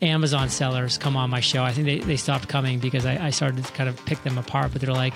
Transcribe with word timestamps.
Amazon 0.00 0.48
sellers 0.48 0.96
come 0.96 1.16
on 1.16 1.28
my 1.28 1.40
show. 1.40 1.64
I 1.64 1.72
think 1.72 1.86
they, 1.86 1.98
they 1.98 2.16
stopped 2.16 2.48
coming 2.48 2.78
because 2.78 3.04
I, 3.04 3.26
I 3.26 3.30
started 3.30 3.64
to 3.64 3.72
kind 3.72 3.88
of 3.88 4.04
pick 4.06 4.22
them 4.22 4.38
apart. 4.38 4.72
But 4.72 4.80
they're 4.80 4.94
like, 4.94 5.14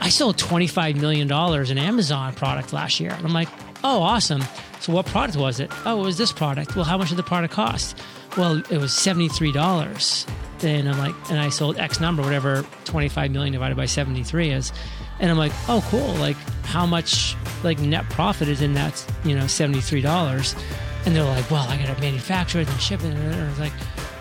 I 0.00 0.10
sold 0.10 0.36
$25 0.36 0.96
million 1.00 1.30
in 1.70 1.78
Amazon 1.78 2.34
product 2.34 2.72
last 2.72 3.00
year. 3.00 3.10
And 3.10 3.26
I'm 3.26 3.32
like, 3.32 3.48
oh, 3.82 4.00
awesome. 4.00 4.42
So 4.80 4.92
what 4.92 5.06
product 5.06 5.36
was 5.36 5.58
it? 5.58 5.70
Oh, 5.84 6.02
it 6.02 6.04
was 6.04 6.18
this 6.18 6.32
product. 6.32 6.76
Well, 6.76 6.84
how 6.84 6.96
much 6.96 7.08
did 7.08 7.18
the 7.18 7.24
product 7.24 7.52
cost? 7.52 7.98
Well, 8.36 8.58
it 8.70 8.78
was 8.78 8.92
$73. 8.92 10.26
And 10.64 10.88
I'm 10.88 10.98
like, 10.98 11.14
and 11.30 11.40
I 11.40 11.48
sold 11.48 11.78
X 11.78 11.98
number, 11.98 12.22
whatever 12.22 12.64
25 12.84 13.32
million 13.32 13.52
divided 13.52 13.76
by 13.76 13.86
73 13.86 14.50
is. 14.50 14.72
And 15.18 15.30
I'm 15.30 15.38
like, 15.38 15.52
oh, 15.68 15.84
cool. 15.90 16.14
Like, 16.14 16.36
how 16.64 16.86
much 16.86 17.36
like 17.64 17.80
net 17.80 18.08
profit 18.10 18.48
is 18.48 18.62
in 18.62 18.74
that, 18.74 19.04
you 19.24 19.34
know, 19.34 19.44
$73? 19.44 20.56
And 21.04 21.16
they're 21.16 21.24
like, 21.24 21.50
well, 21.50 21.68
I 21.68 21.76
got 21.76 21.94
to 21.94 22.00
manufacture 22.00 22.60
it 22.60 22.70
and 22.70 22.80
ship 22.80 23.00
it. 23.02 23.14
And 23.14 23.34
I 23.34 23.48
was 23.48 23.58
like, 23.58 23.72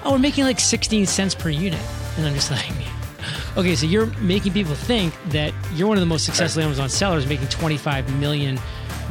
oh, 0.04 0.12
we're 0.12 0.20
making 0.20 0.44
like 0.44 0.60
16 0.60 1.06
cents 1.06 1.36
per 1.36 1.50
unit. 1.50 1.82
And 2.18 2.28
I'm 2.28 2.34
just 2.34 2.52
like, 2.52 2.72
okay, 3.58 3.76
so 3.76 3.86
you're 3.86 4.08
making 4.18 4.54
people 4.54 4.76
think 4.76 5.14
that 5.30 5.54
you're 5.73 5.88
one 5.88 5.98
of 5.98 6.02
the 6.02 6.08
most 6.08 6.26
successful 6.26 6.64
Amazon 6.64 6.90
sellers 6.90 7.28
making 7.28 7.48
$25 7.48 8.20
million 8.20 8.59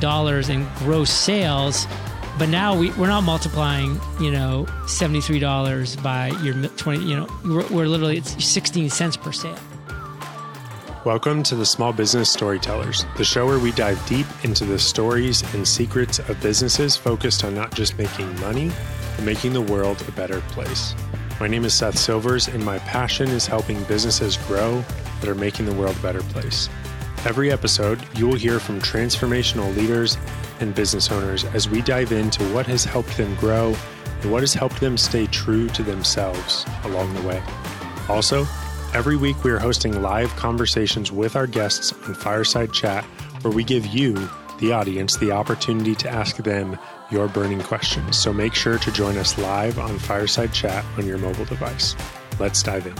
in 0.03 0.69
gross 0.79 1.11
sales. 1.11 1.87
But 2.39 2.49
now 2.49 2.77
we, 2.77 2.91
we're 2.93 3.09
not 3.09 3.23
multiplying, 3.23 4.01
you 4.21 4.31
know, 4.31 4.67
$73 4.85 6.03
by 6.03 6.29
your 6.43 6.55
20, 6.55 7.05
you 7.05 7.17
know, 7.17 7.29
we're, 7.45 7.67
we're 7.69 7.87
literally, 7.87 8.17
it's 8.19 8.43
16 8.43 8.89
cents 8.91 9.17
per 9.17 9.33
sale. 9.33 9.59
Welcome 11.05 11.43
to 11.45 11.55
the 11.55 11.65
Small 11.65 11.93
Business 11.93 12.31
Storytellers, 12.31 13.07
the 13.17 13.25
show 13.25 13.47
where 13.47 13.59
we 13.59 13.73
dive 13.73 14.05
deep 14.07 14.27
into 14.43 14.67
the 14.67 14.79
stories 14.79 15.43
and 15.55 15.67
secrets 15.67 16.19
of 16.19 16.41
businesses 16.43 16.95
focused 16.97 17.43
on 17.43 17.55
not 17.55 17.75
just 17.75 17.97
making 17.99 18.39
money, 18.41 18.71
making 19.21 19.53
the 19.53 19.61
world 19.61 20.03
a 20.07 20.13
better 20.13 20.41
place. 20.49 20.95
My 21.39 21.47
name 21.47 21.65
is 21.65 21.75
Seth 21.75 21.99
Silvers, 21.99 22.49
and 22.49 22.65
my 22.65 22.79
passion 22.81 23.29
is 23.29 23.47
helping 23.47 23.83
businesses 23.85 24.37
grow 24.37 24.85
that 25.21 25.29
are 25.29 25.35
making 25.35 25.67
the 25.67 25.75
world 25.75 25.97
a 25.97 26.03
better 26.03 26.23
place. 26.23 26.69
Every 27.25 27.51
episode, 27.53 28.01
you 28.17 28.27
will 28.27 28.37
hear 28.37 28.59
from 28.59 28.81
transformational 28.81 29.75
leaders 29.77 30.17
and 30.61 30.75
business 30.75 31.11
owners 31.11 31.45
as 31.45 31.69
we 31.69 31.83
dive 31.83 32.13
into 32.13 32.45
what 32.53 32.67
has 32.67 32.85
helped 32.85 33.17
them 33.17 33.35
grow 33.37 33.77
and 34.23 34.33
what 34.33 34.43
has 34.43 34.55
helped 34.55 34.81
them 34.81 34.97
stay 34.97 35.27
true 35.27 35.69
to 35.69 35.83
themselves 35.83 36.65
along 36.85 37.13
the 37.15 37.23
way. 37.23 37.43
Also, 38.09 38.47
Every 38.93 39.17
week, 39.17 39.45
we 39.45 39.53
are 39.53 39.59
hosting 39.61 40.03
live 40.03 40.35
conversations 40.35 41.13
with 41.13 41.37
our 41.37 41.47
guests 41.47 41.93
on 41.93 42.13
Fireside 42.13 42.73
Chat, 42.73 43.05
where 43.43 43.53
we 43.53 43.63
give 43.63 43.87
you, 43.87 44.29
the 44.61 44.73
audience, 44.73 45.17
the 45.17 45.33
opportunity 45.33 45.95
to 45.97 46.09
ask 46.09 46.37
them 46.37 46.79
your 47.11 47.27
burning 47.29 47.61
questions. 47.61 48.17
So 48.17 48.33
make 48.33 48.55
sure 48.55 48.79
to 48.79 48.93
join 48.93 49.17
us 49.17 49.37
live 49.37 49.79
on 49.79 49.99
Fireside 49.99 50.53
Chat 50.53 50.85
on 50.97 51.07
your 51.07 51.19
mobile 51.19 51.45
device. 51.45 51.97
Let's 52.39 52.63
dive 52.63 52.87
in. 52.87 52.97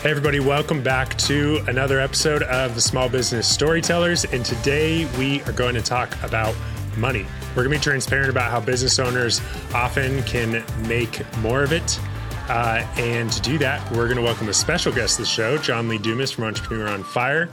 Hey, 0.00 0.10
everybody, 0.10 0.40
welcome 0.40 0.82
back 0.82 1.16
to 1.18 1.62
another 1.68 2.00
episode 2.00 2.42
of 2.42 2.74
the 2.74 2.80
Small 2.80 3.08
Business 3.08 3.46
Storytellers. 3.46 4.24
And 4.24 4.44
today 4.44 5.06
we 5.16 5.40
are 5.42 5.52
going 5.52 5.76
to 5.76 5.82
talk 5.82 6.20
about 6.24 6.56
money. 6.96 7.24
We're 7.50 7.62
going 7.64 7.74
to 7.74 7.78
be 7.78 7.82
transparent 7.82 8.28
about 8.30 8.50
how 8.50 8.60
business 8.60 8.98
owners 8.98 9.40
often 9.72 10.22
can 10.24 10.64
make 10.88 11.22
more 11.38 11.62
of 11.62 11.72
it 11.72 12.00
uh, 12.48 12.86
and 12.96 13.30
to 13.32 13.40
do 13.40 13.56
that, 13.58 13.88
we're 13.92 14.04
going 14.04 14.16
to 14.16 14.22
welcome 14.22 14.48
a 14.48 14.54
special 14.54 14.92
guest 14.92 15.16
to 15.16 15.22
the 15.22 15.26
show, 15.26 15.56
John 15.58 15.88
Lee 15.88 15.98
Dumas 15.98 16.32
from 16.32 16.44
Entrepreneur 16.44 16.88
on 16.88 17.04
Fire, 17.04 17.46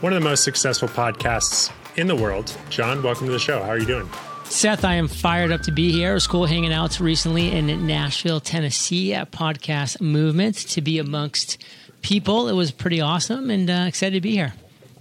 one 0.00 0.12
of 0.12 0.22
the 0.22 0.26
most 0.26 0.44
successful 0.44 0.88
podcasts 0.88 1.70
in 1.96 2.06
the 2.06 2.16
world. 2.16 2.56
John, 2.70 3.02
welcome 3.02 3.26
to 3.26 3.32
the 3.32 3.38
show. 3.38 3.62
How 3.62 3.70
are 3.70 3.78
you 3.78 3.86
doing? 3.86 4.08
Seth, 4.44 4.84
I 4.84 4.94
am 4.94 5.08
fired 5.08 5.50
up 5.50 5.62
to 5.62 5.72
be 5.72 5.90
here. 5.90 6.12
It 6.12 6.14
was 6.14 6.26
cool 6.26 6.46
hanging 6.46 6.72
out 6.72 7.00
recently 7.00 7.50
in 7.50 7.86
Nashville, 7.86 8.40
Tennessee 8.40 9.12
at 9.12 9.32
Podcast 9.32 10.00
Movement 10.00 10.56
to 10.56 10.80
be 10.80 10.98
amongst 10.98 11.62
people. 12.00 12.48
It 12.48 12.52
was 12.54 12.70
pretty 12.70 13.00
awesome 13.00 13.50
and 13.50 13.68
uh, 13.68 13.84
excited 13.88 14.14
to 14.14 14.20
be 14.20 14.32
here. 14.32 14.54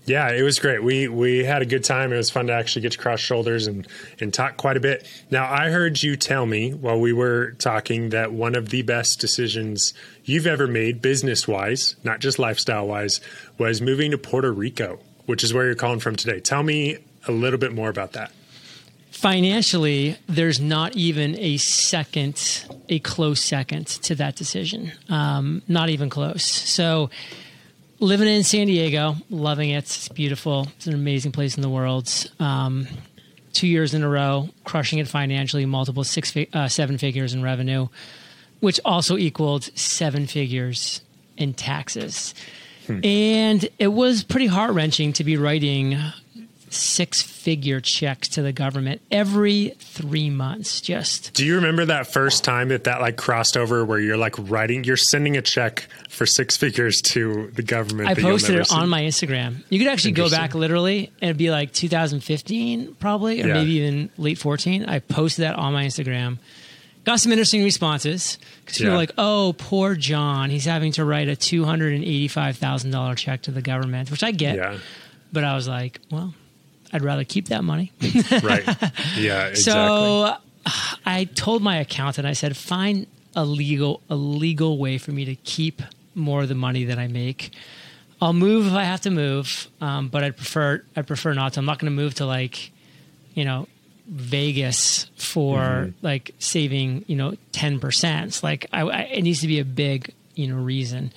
Yeah, 0.07 0.31
it 0.31 0.43
was 0.43 0.59
great. 0.59 0.83
We 0.83 1.07
we 1.07 1.43
had 1.43 1.63
a 1.63 1.65
good 1.65 1.83
time. 1.83 2.13
It 2.13 2.17
was 2.17 2.29
fun 2.29 2.47
to 2.47 2.53
actually 2.53 2.83
get 2.83 2.91
to 2.91 2.99
cross 2.99 3.19
shoulders 3.19 3.65
and 3.65 3.87
and 4.19 4.31
talk 4.31 4.55
quite 4.55 4.77
a 4.77 4.79
bit. 4.79 5.07
Now, 5.31 5.51
I 5.51 5.71
heard 5.71 6.01
you 6.03 6.15
tell 6.15 6.45
me 6.45 6.73
while 6.75 6.99
we 6.99 7.11
were 7.11 7.53
talking 7.53 8.09
that 8.09 8.31
one 8.31 8.55
of 8.55 8.69
the 8.69 8.83
best 8.83 9.19
decisions 9.19 9.95
you've 10.23 10.45
ever 10.45 10.67
made 10.67 11.01
business 11.01 11.47
wise, 11.47 11.95
not 12.03 12.19
just 12.19 12.37
lifestyle 12.37 12.87
wise, 12.87 13.19
was 13.57 13.81
moving 13.81 14.11
to 14.11 14.17
Puerto 14.19 14.51
Rico, 14.51 14.99
which 15.25 15.43
is 15.43 15.53
where 15.53 15.65
you're 15.65 15.75
calling 15.75 15.99
from 15.99 16.15
today. 16.15 16.39
Tell 16.39 16.63
me 16.63 16.97
a 17.27 17.31
little 17.31 17.59
bit 17.59 17.73
more 17.73 17.89
about 17.89 18.13
that. 18.13 18.31
Financially, 19.11 20.17
there's 20.27 20.59
not 20.59 20.95
even 20.95 21.37
a 21.39 21.57
second, 21.57 22.65
a 22.89 22.99
close 22.99 23.41
second 23.41 23.87
to 23.87 24.15
that 24.15 24.35
decision. 24.35 24.91
Um, 25.09 25.61
not 25.67 25.89
even 25.89 26.09
close. 26.09 26.43
So 26.43 27.09
living 27.99 28.27
in 28.27 28.43
San 28.43 28.67
Diego, 28.67 29.15
loving 29.29 29.69
it. 29.69 29.77
It's 29.77 30.09
beautiful. 30.09 30.67
It's 30.75 30.87
an 30.87 30.93
amazing 30.93 31.31
place 31.31 31.55
in 31.55 31.61
the 31.61 31.69
world. 31.69 32.09
Um, 32.39 32.87
two 33.53 33.67
years 33.67 33.93
in 33.93 34.03
a 34.03 34.09
row, 34.09 34.49
crushing 34.65 34.99
it 34.99 35.07
financially, 35.07 35.65
multiple 35.65 36.03
six, 36.03 36.33
uh, 36.53 36.67
seven 36.67 36.97
figures 36.97 37.33
in 37.33 37.41
revenue, 37.41 37.87
which 38.59 38.79
also 38.83 39.17
equaled 39.17 39.63
seven 39.77 40.27
figures 40.27 41.01
in 41.37 41.53
taxes. 41.53 42.35
Hmm. 42.87 43.03
And 43.03 43.69
it 43.79 43.87
was 43.87 44.23
pretty 44.23 44.47
heart 44.47 44.73
wrenching 44.73 45.13
to 45.13 45.23
be 45.23 45.37
writing 45.37 45.97
six 46.75 47.21
figure 47.21 47.79
checks 47.79 48.27
to 48.27 48.41
the 48.41 48.51
government 48.51 49.01
every 49.11 49.73
three 49.79 50.29
months. 50.29 50.81
Just 50.81 51.33
do 51.33 51.45
you 51.45 51.55
remember 51.55 51.85
that 51.85 52.07
first 52.07 52.43
time 52.43 52.69
that 52.69 52.85
that 52.85 53.01
like 53.01 53.17
crossed 53.17 53.57
over 53.57 53.85
where 53.85 53.99
you're 53.99 54.17
like 54.17 54.35
writing, 54.37 54.83
you're 54.83 54.97
sending 54.97 55.37
a 55.37 55.41
check 55.41 55.87
for 56.09 56.25
six 56.25 56.57
figures 56.57 57.01
to 57.01 57.51
the 57.55 57.63
government? 57.63 58.09
I 58.09 58.15
posted 58.15 58.55
it 58.55 58.71
on 58.71 58.89
my 58.89 59.03
Instagram. 59.03 59.63
You 59.69 59.79
could 59.79 59.87
actually 59.87 60.13
go 60.13 60.29
back 60.29 60.55
literally 60.55 61.11
and 61.21 61.29
it'd 61.29 61.37
be 61.37 61.51
like 61.51 61.71
2015 61.71 62.95
probably, 62.95 63.41
or 63.41 63.47
yeah. 63.47 63.53
maybe 63.53 63.71
even 63.71 64.09
late 64.17 64.37
14. 64.37 64.85
I 64.85 64.99
posted 64.99 65.43
that 65.43 65.55
on 65.55 65.73
my 65.73 65.85
Instagram. 65.85 66.37
Got 67.05 67.19
some 67.19 67.31
interesting 67.31 67.63
responses 67.63 68.37
because 68.65 68.79
yeah. 68.79 68.85
people 68.85 68.95
are 68.95 68.97
like, 68.97 69.13
"Oh, 69.17 69.55
poor 69.57 69.95
John, 69.95 70.49
he's 70.49 70.65
having 70.65 70.91
to 70.93 71.05
write 71.05 71.27
a 71.27 71.35
two 71.35 71.63
hundred 71.63 71.93
and 71.93 72.03
eighty-five 72.03 72.57
thousand 72.57 72.91
dollar 72.91 73.15
check 73.15 73.43
to 73.43 73.51
the 73.51 73.61
government," 73.61 74.11
which 74.11 74.23
I 74.23 74.31
get. 74.31 74.55
Yeah. 74.57 74.77
But 75.31 75.43
I 75.43 75.55
was 75.55 75.67
like, 75.67 75.99
"Well, 76.11 76.33
I'd 76.91 77.03
rather 77.03 77.23
keep 77.23 77.49
that 77.49 77.63
money. 77.63 77.91
right. 78.41 78.65
Yeah. 79.17 79.49
Exactly. 79.55 79.55
So 79.55 80.35
I 81.05 81.25
told 81.25 81.61
my 81.61 81.77
accountant, 81.77 82.25
I 82.25 82.33
said, 82.33 82.55
find 82.57 83.05
a 83.35 83.45
legal 83.45 84.01
a 84.09 84.15
legal 84.15 84.77
way 84.77 84.97
for 84.97 85.11
me 85.11 85.25
to 85.25 85.35
keep 85.35 85.81
more 86.15 86.43
of 86.43 86.49
the 86.49 86.55
money 86.55 86.85
that 86.85 86.97
I 86.97 87.07
make. 87.07 87.51
I'll 88.21 88.33
move 88.33 88.67
if 88.67 88.73
I 88.73 88.85
have 88.85 89.01
to 89.01 89.11
move, 89.11 89.67
um, 89.81 90.07
but 90.07 90.23
I'd 90.23 90.37
prefer 90.37 90.83
I 90.95 91.01
prefer 91.01 91.33
not 91.33 91.53
to. 91.53 91.59
I'm 91.59 91.65
not 91.65 91.79
going 91.79 91.91
to 91.91 91.95
move 91.95 92.15
to 92.15 92.25
like, 92.25 92.71
you 93.33 93.43
know, 93.43 93.67
Vegas 94.07 95.09
for 95.17 95.57
mm-hmm. 95.57 96.05
like 96.05 96.31
saving 96.39 97.05
you 97.07 97.15
know 97.15 97.35
ten 97.51 97.79
percent. 97.79 98.41
Like 98.43 98.67
I, 98.71 98.81
I, 98.81 99.01
it 99.01 99.21
needs 99.21 99.41
to 99.41 99.47
be 99.47 99.59
a 99.59 99.65
big 99.65 100.13
you 100.35 100.47
know 100.47 100.61
reason 100.61 101.11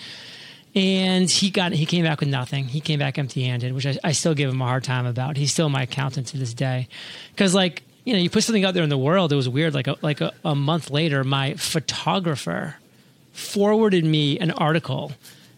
and 0.75 1.31
he 1.31 1.50
got 1.50 1.72
he 1.72 1.87
came 1.87 2.04
back 2.04 2.21
with 2.21 2.28
nothing. 2.28 2.66
He 2.66 2.81
came 2.81 2.98
back 2.98 3.19
empty 3.19 3.43
handed, 3.43 3.72
which 3.72 3.87
I, 3.87 3.98
I, 4.04 4.12
still 4.12 4.34
give 4.34 4.50
him 4.50 4.60
a 4.60 4.65
hard 4.65 4.84
time 4.84 5.06
about. 5.06 5.37
He's 5.37 5.53
still 5.53 5.69
my 5.69 5.82
accountant 5.82 6.28
to 6.28 6.38
this 6.38 6.54
day, 6.54 6.88
because 7.32 7.54
like 7.54 7.82
you 8.04 8.12
know 8.12 8.19
you 8.19 8.31
put 8.31 8.44
something 8.44 8.65
out 8.65 8.75
there 8.75 8.82
in 8.82 8.88
the 8.88 8.98
world. 8.98 9.32
It 9.32 9.37
was 9.37 9.48
weird. 9.48 9.75
Like 9.75 9.87
a, 9.87 9.97
like 10.03 10.21
a, 10.21 10.32
a 10.44 10.54
month 10.54 10.91
later, 10.91 11.25
my 11.25 11.54
photographer 11.54 12.77
forwarded 13.32 14.04
me 14.04 14.38
an 14.38 14.50
article 14.53 15.12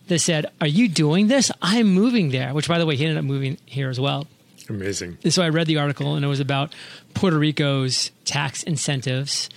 that 0.09 0.21
said, 0.21 0.47
"Are 0.61 0.67
you 0.67 0.89
doing 0.89 1.29
this? 1.29 1.51
I'm 1.61 1.89
moving 1.89 2.31
there." 2.31 2.55
Which, 2.55 2.69
by 2.69 2.79
the 2.79 2.87
way, 2.87 2.97
he 2.97 3.05
ended 3.05 3.19
up 3.19 3.25
moving 3.25 3.59
here 3.67 3.91
as 3.91 4.01
well. 4.01 4.27
Amazing. 4.71 5.19
And 5.25 5.33
so 5.33 5.43
I 5.43 5.49
read 5.49 5.67
the 5.67 5.79
article, 5.79 6.15
and 6.15 6.25
it 6.25 6.29
was 6.29 6.41
about 6.41 6.75
Puerto 7.15 7.39
Rico's 7.39 8.13
tax 8.25 8.63
incentives 8.63 9.51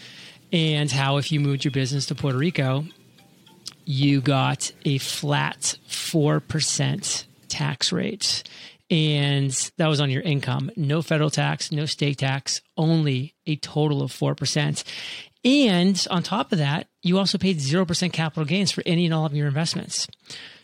and 0.51 0.91
how 0.91 1.17
if 1.17 1.31
you 1.31 1.39
moved 1.39 1.63
your 1.63 1.71
business 1.71 2.07
to 2.07 2.15
Puerto 2.15 2.37
Rico, 2.37 2.85
you 3.85 4.21
got 4.21 4.71
a 4.85 4.97
flat 4.97 5.77
4% 5.87 7.25
tax 7.47 7.91
rate. 7.91 8.43
And 8.89 9.51
that 9.77 9.87
was 9.87 10.01
on 10.01 10.09
your 10.09 10.21
income. 10.23 10.71
No 10.75 11.01
federal 11.01 11.29
tax, 11.29 11.71
no 11.71 11.85
state 11.85 12.17
tax, 12.17 12.61
only 12.75 13.33
a 13.45 13.55
total 13.55 14.01
of 14.01 14.11
4%. 14.11 14.83
And 15.45 16.07
on 16.09 16.23
top 16.23 16.51
of 16.51 16.57
that, 16.57 16.87
you 17.01 17.19
also 17.19 17.37
paid 17.37 17.57
0% 17.57 18.13
capital 18.13 18.45
gains 18.45 18.71
for 18.71 18.83
any 18.85 19.05
and 19.05 19.13
all 19.13 19.25
of 19.25 19.33
your 19.33 19.47
investments. 19.47 20.07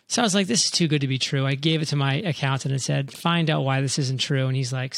So 0.09 0.23
I 0.23 0.25
was 0.25 0.33
like, 0.33 0.47
this 0.47 0.65
is 0.65 0.71
too 0.71 0.87
good 0.87 1.01
to 1.01 1.07
be 1.07 1.19
true. 1.19 1.45
I 1.45 1.53
gave 1.53 1.83
it 1.83 1.89
to 1.89 1.95
my 1.95 2.15
accountant 2.15 2.71
and 2.71 2.81
said, 2.81 3.13
find 3.13 3.47
out 3.47 3.63
why 3.63 3.81
this 3.81 3.99
isn't 3.99 4.19
true. 4.19 4.47
And 4.47 4.55
he's 4.55 4.73
like, 4.73 4.95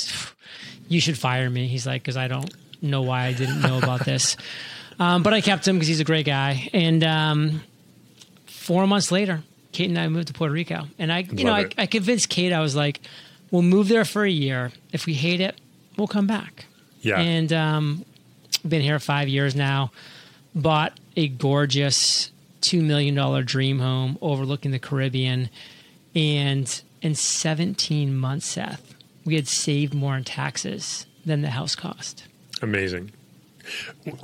you 0.87 1.01
should 1.01 1.17
fire 1.17 1.49
me. 1.49 1.67
He's 1.67 1.85
like, 1.85 2.01
because 2.01 2.15
I 2.15 2.29
don't 2.29 2.49
know 2.81 3.01
why 3.01 3.25
I 3.25 3.33
didn't 3.33 3.61
know 3.61 3.77
about 3.77 4.05
this. 4.05 4.37
Um, 4.99 5.23
but 5.23 5.33
I 5.33 5.41
kept 5.41 5.67
him 5.67 5.77
because 5.77 5.87
he's 5.87 5.99
a 5.99 6.03
great 6.03 6.27
guy. 6.27 6.69
And 6.73 7.03
um, 7.03 7.63
four 8.45 8.85
months 8.85 9.11
later, 9.11 9.41
Kate 9.71 9.89
and 9.89 9.97
I 9.97 10.07
moved 10.09 10.27
to 10.27 10.33
Puerto 10.33 10.53
Rico. 10.53 10.83
And 10.99 11.11
I, 11.11 11.19
you 11.19 11.43
Love 11.43 11.45
know, 11.45 11.53
I, 11.53 11.69
I, 11.79 11.85
convinced 11.87 12.29
Kate, 12.29 12.53
I 12.53 12.59
was 12.59 12.75
like, 12.75 13.01
we'll 13.49 13.63
move 13.63 13.87
there 13.87 14.05
for 14.05 14.23
a 14.23 14.29
year. 14.29 14.71
If 14.91 15.07
we 15.07 15.15
hate 15.15 15.41
it, 15.41 15.59
we'll 15.97 16.07
come 16.07 16.27
back. 16.27 16.65
Yeah. 16.99 17.19
And 17.19 17.51
um, 17.51 18.05
been 18.67 18.81
here 18.81 18.99
five 18.99 19.27
years 19.27 19.55
now. 19.55 19.91
Bought 20.53 20.99
a 21.15 21.27
gorgeous 21.29 22.30
$2 22.61 22.81
million 22.81 23.45
dream 23.45 23.79
home 23.79 24.17
overlooking 24.21 24.71
the 24.71 24.79
Caribbean. 24.79 25.49
And 26.15 26.81
in 27.01 27.15
17 27.15 28.15
months, 28.15 28.45
Seth, 28.47 28.95
we 29.25 29.35
had 29.35 29.47
saved 29.47 29.93
more 29.93 30.15
in 30.15 30.23
taxes 30.23 31.05
than 31.25 31.41
the 31.41 31.49
house 31.49 31.75
cost. 31.75 32.25
Amazing. 32.61 33.11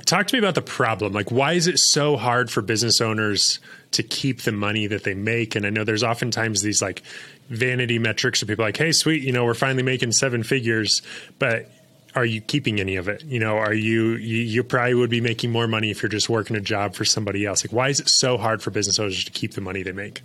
Talk 0.04 0.26
to 0.26 0.34
me 0.34 0.38
about 0.38 0.54
the 0.54 0.62
problem. 0.62 1.12
Like, 1.12 1.30
why 1.30 1.52
is 1.52 1.66
it 1.66 1.78
so 1.78 2.16
hard 2.16 2.50
for 2.50 2.60
business 2.60 3.00
owners 3.00 3.60
to 3.92 4.02
keep 4.02 4.42
the 4.42 4.52
money 4.52 4.86
that 4.86 5.04
they 5.04 5.14
make? 5.14 5.54
And 5.54 5.64
I 5.64 5.70
know 5.70 5.84
there's 5.84 6.02
oftentimes 6.02 6.62
these 6.62 6.82
like 6.82 7.02
vanity 7.48 7.98
metrics 7.98 8.42
of 8.42 8.48
people 8.48 8.64
like, 8.64 8.76
hey, 8.76 8.92
sweet, 8.92 9.22
you 9.22 9.32
know, 9.32 9.44
we're 9.44 9.54
finally 9.54 9.82
making 9.82 10.12
seven 10.12 10.42
figures, 10.42 11.02
but 11.38 11.70
are 12.18 12.26
you 12.26 12.40
keeping 12.40 12.80
any 12.80 12.96
of 12.96 13.08
it? 13.08 13.24
You 13.24 13.40
know, 13.40 13.56
are 13.56 13.72
you, 13.72 14.12
you, 14.12 14.38
you 14.38 14.62
probably 14.62 14.94
would 14.94 15.10
be 15.10 15.20
making 15.20 15.50
more 15.50 15.66
money 15.66 15.90
if 15.90 16.02
you're 16.02 16.10
just 16.10 16.28
working 16.28 16.56
a 16.56 16.60
job 16.60 16.94
for 16.94 17.04
somebody 17.04 17.46
else. 17.46 17.64
Like, 17.64 17.72
why 17.72 17.88
is 17.88 18.00
it 18.00 18.08
so 18.08 18.36
hard 18.36 18.62
for 18.62 18.70
business 18.70 18.98
owners 18.98 19.24
to 19.24 19.30
keep 19.30 19.54
the 19.54 19.60
money 19.60 19.82
they 19.82 19.92
make? 19.92 20.22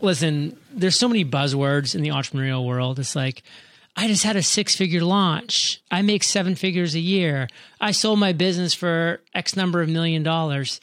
Listen, 0.00 0.56
there's 0.72 0.98
so 0.98 1.08
many 1.08 1.24
buzzwords 1.24 1.94
in 1.94 2.02
the 2.02 2.10
entrepreneurial 2.10 2.66
world. 2.66 2.98
It's 2.98 3.16
like, 3.16 3.42
I 3.96 4.08
just 4.08 4.24
had 4.24 4.36
a 4.36 4.42
six 4.42 4.76
figure 4.76 5.00
launch. 5.00 5.80
I 5.90 6.02
make 6.02 6.22
seven 6.22 6.54
figures 6.54 6.94
a 6.94 7.00
year. 7.00 7.48
I 7.80 7.92
sold 7.92 8.18
my 8.18 8.32
business 8.32 8.74
for 8.74 9.20
X 9.34 9.56
number 9.56 9.80
of 9.80 9.88
million 9.88 10.22
dollars. 10.22 10.80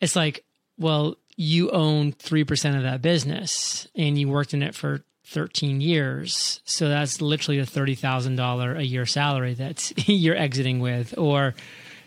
It's 0.00 0.16
like, 0.16 0.44
well, 0.78 1.16
you 1.36 1.70
own 1.70 2.12
3% 2.12 2.76
of 2.76 2.82
that 2.82 3.02
business 3.02 3.86
and 3.94 4.18
you 4.18 4.28
worked 4.28 4.54
in 4.54 4.62
it 4.62 4.74
for 4.74 5.04
13 5.28 5.80
years. 5.80 6.60
So 6.64 6.88
that's 6.88 7.20
literally 7.20 7.58
a 7.58 7.66
$30,000 7.66 8.78
a 8.78 8.86
year 8.86 9.04
salary 9.04 9.54
that 9.54 9.92
you're 10.08 10.36
exiting 10.36 10.80
with. 10.80 11.16
Or, 11.18 11.54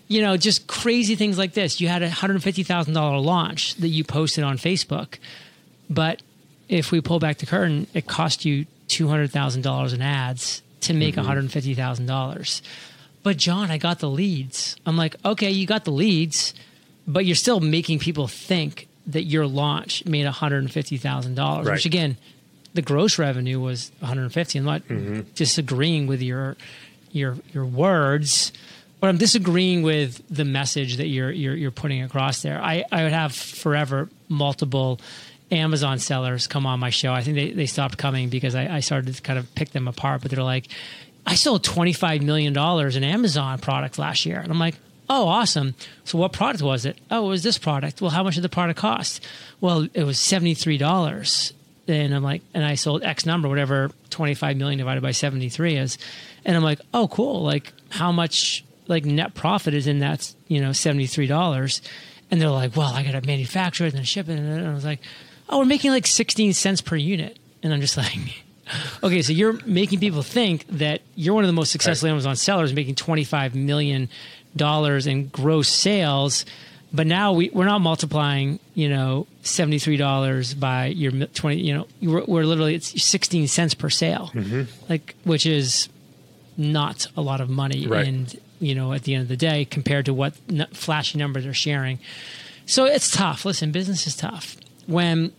you 0.08 0.22
know, 0.22 0.38
just 0.38 0.68
crazy 0.68 1.16
things 1.16 1.38
like 1.38 1.54
this. 1.54 1.80
You 1.80 1.88
had 1.88 2.02
a 2.02 2.10
$150,000 2.10 3.24
launch 3.24 3.76
that 3.76 3.90
you 3.90 4.04
posted 4.04 4.44
on 4.44 4.58
Facebook. 4.58 5.20
But 5.90 6.22
if 6.68 6.92
we 6.92 7.00
pull 7.02 7.20
back 7.20 7.38
the 7.38 7.46
curtain, 7.46 7.86
it 7.94 8.08
cost 8.08 8.44
you 8.44 8.66
$200,000 8.88 9.94
in 9.94 10.02
ads 10.02 10.64
to 10.82 10.94
make 10.94 11.16
mm-hmm. 11.16 11.30
$150,000. 11.30 12.62
But 13.24 13.38
John, 13.38 13.70
I 13.70 13.78
got 13.78 14.00
the 14.00 14.10
leads. 14.10 14.78
I'm 14.86 14.98
like, 14.98 15.16
okay, 15.24 15.52
you 15.52 15.68
got 15.68 15.86
the 15.86 15.92
leads, 15.92 16.56
but 17.06 17.26
you're 17.26 17.36
still 17.36 17.60
making 17.60 18.00
people 18.00 18.28
think 18.28 18.88
that 19.06 19.24
your 19.24 19.46
launch 19.46 20.06
made 20.06 20.26
$150,000, 20.26 21.38
right. 21.38 21.66
which 21.74 21.86
again, 21.86 22.18
the 22.74 22.82
gross 22.82 23.20
revenue 23.20 23.60
was 23.60 23.92
150. 24.00 24.60
I'm 24.60 24.66
not 24.66 24.88
mm-hmm. 24.88 25.22
disagreeing 25.36 26.08
with 26.08 26.22
your 26.22 26.58
your 27.12 27.38
your 27.54 27.66
words, 27.66 28.52
but 29.00 29.08
I'm 29.08 29.18
disagreeing 29.18 29.84
with 29.84 30.22
the 30.30 30.46
message 30.46 30.98
that 30.98 31.08
you're 31.08 31.32
you're, 31.32 31.56
you're 31.56 31.72
putting 31.72 32.04
across 32.04 32.42
there. 32.42 32.62
I, 32.62 32.86
I 32.92 33.04
would 33.04 33.14
have 33.14 33.34
forever 33.34 34.10
multiple 34.30 35.00
Amazon 35.52 36.00
sellers 36.00 36.48
come 36.48 36.66
on 36.66 36.80
my 36.80 36.90
show. 36.90 37.12
I 37.12 37.22
think 37.22 37.36
they, 37.36 37.52
they 37.52 37.66
stopped 37.66 37.98
coming 37.98 38.30
because 38.30 38.56
I, 38.56 38.78
I 38.78 38.80
started 38.80 39.14
to 39.14 39.22
kind 39.22 39.38
of 39.38 39.54
pick 39.54 39.72
them 39.72 39.88
apart, 39.88 40.22
but 40.22 40.32
they're 40.32 40.44
like, 40.44 40.68
I 41.26 41.36
sold 41.36 41.64
$25 41.64 42.22
million 42.22 42.58
in 42.58 43.04
Amazon 43.04 43.60
products 43.60 44.00
last 44.00 44.26
year. 44.26 44.40
And 44.40 44.52
I'm 44.52 44.60
like, 44.60 44.76
oh, 45.10 45.28
awesome. 45.28 45.76
So 46.06 46.18
what 46.18 46.32
product 46.32 46.64
was 46.64 46.86
it? 46.86 46.98
Oh, 47.12 47.26
it 47.26 47.30
was 47.30 47.44
this 47.44 47.58
product. 47.58 48.02
Well, 48.02 48.12
how 48.12 48.24
much 48.24 48.36
did 48.36 48.44
the 48.44 48.50
product 48.50 48.80
cost? 48.80 49.24
Well, 49.60 49.88
it 49.94 50.04
was 50.04 50.18
$73. 50.18 51.54
And 52.00 52.16
I'm 52.16 52.24
like, 52.24 52.42
and 52.54 52.66
I 52.66 52.76
sold 52.76 53.04
X 53.04 53.26
number, 53.26 53.50
whatever 53.50 53.92
25 54.10 54.58
million 54.58 54.78
divided 54.78 55.02
by 55.02 55.12
73 55.12 55.78
is. 55.78 55.98
And 56.46 56.56
I'm 56.56 56.64
like, 56.64 56.80
oh, 56.94 57.08
cool. 57.08 57.44
Like 57.44 57.74
how 57.90 58.12
much 58.12 58.64
like 58.88 59.06
net 59.06 59.34
profit 59.34 59.74
is 59.74 59.88
in 59.88 60.00
that, 60.00 60.34
you 60.48 60.62
know, 60.62 60.70
$73? 60.70 61.82
And 62.30 62.42
they're 62.42 62.50
like, 62.50 62.76
well, 62.76 62.94
I 62.94 63.04
got 63.04 63.12
to 63.12 63.26
manufacture 63.26 63.86
it 63.86 63.90
and 63.90 63.98
then 63.98 64.06
ship 64.06 64.30
it. 64.30 64.40
And 64.40 64.68
I 64.68 64.74
was 64.74 64.86
like, 64.86 65.00
oh, 65.50 65.60
we're 65.60 65.66
making 65.66 65.92
like 65.92 66.08
16 66.08 66.54
cents 66.54 66.82
per 66.82 66.96
unit. 66.96 67.38
And 67.62 67.74
I'm 67.74 67.82
just 67.82 67.98
like, 67.98 68.44
okay, 69.04 69.22
so 69.22 69.34
you're 69.34 69.60
making 69.66 70.00
people 70.00 70.24
think 70.24 70.66
that 70.68 71.02
you're 71.16 71.34
one 71.34 71.44
of 71.44 71.50
the 71.50 71.54
most 71.54 71.72
successful 71.72 72.08
right. 72.08 72.14
Amazon 72.14 72.36
sellers 72.36 72.74
making 72.74 72.96
$25 72.96 73.54
million 73.54 74.10
in 74.58 75.28
gross 75.28 75.70
sales. 75.70 76.46
But 76.94 77.08
now 77.08 77.32
we, 77.34 77.50
we're 77.50 77.66
not 77.66 77.80
multiplying, 77.80 78.60
you 78.74 78.90
know, 78.90 79.28
$73 79.44 80.60
by 80.60 80.88
your 80.88 81.12
20, 81.12 81.62
you 81.62 81.74
know, 81.74 81.88
we're, 82.02 82.26
we're 82.26 82.44
literally, 82.44 82.76
it's 82.76 83.02
16 83.02 83.48
cents 83.48 83.74
per 83.74 83.90
sale, 83.90 84.30
mm-hmm. 84.34 84.64
like, 84.90 85.16
which 85.24 85.46
is 85.46 85.88
not 86.58 87.08
a 87.16 87.22
lot 87.22 87.40
of 87.40 87.50
money. 87.50 87.88
Right. 87.88 88.08
And, 88.08 88.40
you 88.60 88.76
know, 88.76 88.92
at 88.92 89.04
the 89.04 89.16
end 89.16 89.24
of 89.24 89.30
the 89.30 89.38
day, 89.38 89.64
compared 89.64 90.06
to 90.06 90.14
what 90.14 90.36
flashy 90.74 91.18
numbers 91.18 91.46
are 91.46 91.54
sharing. 91.54 92.00
So 92.66 92.86
it's 92.86 93.10
tough. 93.10 93.46
Listen, 93.46 93.72
business 93.72 94.06
is 94.06 94.16
tough. 94.16 94.58
When 94.86 95.32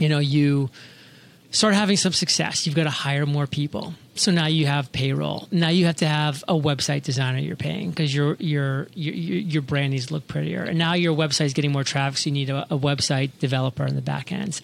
you 0.00 0.08
know, 0.08 0.18
you 0.18 0.70
start 1.52 1.74
having 1.74 1.96
some 1.96 2.12
success, 2.12 2.66
you've 2.66 2.74
got 2.74 2.84
to 2.84 2.90
hire 2.90 3.26
more 3.26 3.46
people. 3.46 3.94
So 4.20 4.30
now 4.32 4.48
you 4.48 4.66
have 4.66 4.92
payroll. 4.92 5.48
Now 5.50 5.70
you 5.70 5.86
have 5.86 5.96
to 5.96 6.06
have 6.06 6.44
a 6.46 6.52
website 6.52 7.04
designer 7.04 7.38
you're 7.38 7.56
paying 7.56 7.88
because 7.88 8.14
your 8.14 8.36
your 8.38 8.86
your 8.92 9.14
your 9.14 9.62
brand 9.62 9.92
needs 9.92 10.08
to 10.08 10.12
look 10.12 10.28
prettier. 10.28 10.62
And 10.62 10.76
now 10.76 10.92
your 10.92 11.16
website 11.16 11.46
is 11.46 11.54
getting 11.54 11.72
more 11.72 11.84
traffic, 11.84 12.18
so 12.18 12.28
you 12.28 12.34
need 12.34 12.50
a, 12.50 12.64
a 12.64 12.78
website 12.78 13.30
developer 13.38 13.86
in 13.86 13.94
the 13.94 14.02
back 14.02 14.30
end. 14.30 14.60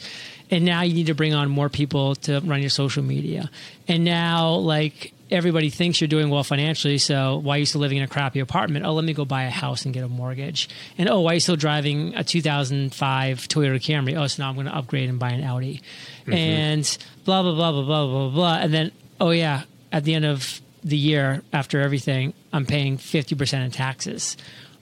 And 0.51 0.67
now 0.67 0.83
you 0.83 0.93
need 0.93 1.07
to 1.07 1.15
bring 1.15 1.33
on 1.33 1.49
more 1.49 1.71
people 1.71 2.17
to 2.17 2.41
run 2.41 2.61
your 2.61 2.69
social 2.69 3.03
media. 3.03 3.51
And 3.89 4.05
now 4.05 4.57
like 4.57 5.15
everybody 5.31 5.71
thinks 5.71 6.03
you're 6.03 6.09
doing 6.09 6.29
well 6.29 6.45
financially. 6.45 6.99
So 6.99 7.39
why 7.39 7.57
are 7.57 7.61
you 7.61 7.67
still 7.67 7.81
living 7.81 7.97
in 7.97 8.05
a 8.05 8.09
crappy 8.09 8.41
apartment? 8.41 8.85
Oh, 8.85 8.93
let 8.93 9.07
me 9.07 9.15
go 9.15 9.25
buy 9.25 9.45
a 9.45 9.51
house 9.51 9.87
and 9.87 9.95
get 9.95 10.05
a 10.05 10.09
mortgage. 10.09 10.69
And 10.99 11.09
oh, 11.09 11.21
why 11.21 11.31
are 11.31 11.35
you 11.35 11.41
still 11.41 11.57
driving 11.57 12.15
a 12.15 12.23
2005 12.23 13.39
Toyota 13.49 13.77
Camry? 13.77 14.21
Oh, 14.21 14.27
so 14.27 14.43
now 14.43 14.51
I'm 14.51 14.55
going 14.55 14.67
to 14.67 14.77
upgrade 14.77 15.09
and 15.09 15.19
buy 15.19 15.31
an 15.31 15.43
Audi. 15.43 15.81
Mm-hmm. 16.27 16.33
And 16.35 16.99
blah, 17.25 17.43
blah, 17.43 17.55
blah, 17.55 17.73
blah, 17.73 17.83
blah, 17.83 18.07
blah, 18.07 18.29
blah. 18.29 18.57
And 18.59 18.75
then, 18.75 18.93
oh, 19.21 19.31
yeah, 19.31 19.63
at 19.93 20.05
the 20.05 20.15
end 20.15 20.25
of 20.25 20.61
the 20.85 20.97
year, 20.97 21.43
after 21.53 21.81
everything, 21.81 22.33
I'm 22.53 22.67
paying 22.67 22.99
50% 22.99 23.65
in 23.65 23.71
taxes. 23.71 24.37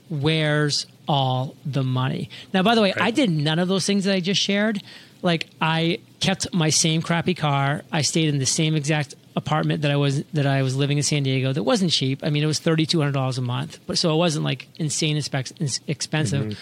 Where's 0.08 0.86
all 1.08 1.56
the 1.64 1.82
money? 1.82 2.30
Now, 2.52 2.62
by 2.62 2.74
the 2.74 2.82
way, 2.82 2.92
right. 2.92 3.02
I 3.02 3.10
did 3.10 3.30
none 3.30 3.58
of 3.58 3.68
those 3.68 3.86
things 3.86 4.04
that 4.04 4.14
I 4.14 4.20
just 4.20 4.40
shared. 4.40 4.82
Like, 5.22 5.48
I 5.60 6.00
kept 6.20 6.52
my 6.52 6.70
same 6.70 7.00
crappy 7.00 7.34
car. 7.34 7.82
I 7.90 8.02
stayed 8.02 8.28
in 8.28 8.38
the 8.38 8.46
same 8.46 8.74
exact 8.74 9.14
apartment 9.36 9.82
that 9.82 9.90
I 9.90 9.96
was 9.96 10.22
that 10.34 10.46
I 10.46 10.62
was 10.62 10.76
living 10.76 10.96
in 10.96 11.02
San 11.02 11.22
Diego 11.22 11.52
that 11.52 11.62
wasn't 11.62 11.90
cheap. 11.90 12.20
I 12.22 12.30
mean, 12.30 12.42
it 12.42 12.46
was 12.46 12.58
thirty 12.58 12.86
two 12.86 13.00
hundred 13.00 13.12
dollars 13.12 13.38
a 13.38 13.42
month, 13.42 13.78
but 13.86 13.98
so 13.98 14.12
it 14.14 14.16
wasn't 14.16 14.44
like 14.44 14.68
insane 14.76 15.16
expensive. 15.16 15.76
Mm-hmm. 15.88 16.52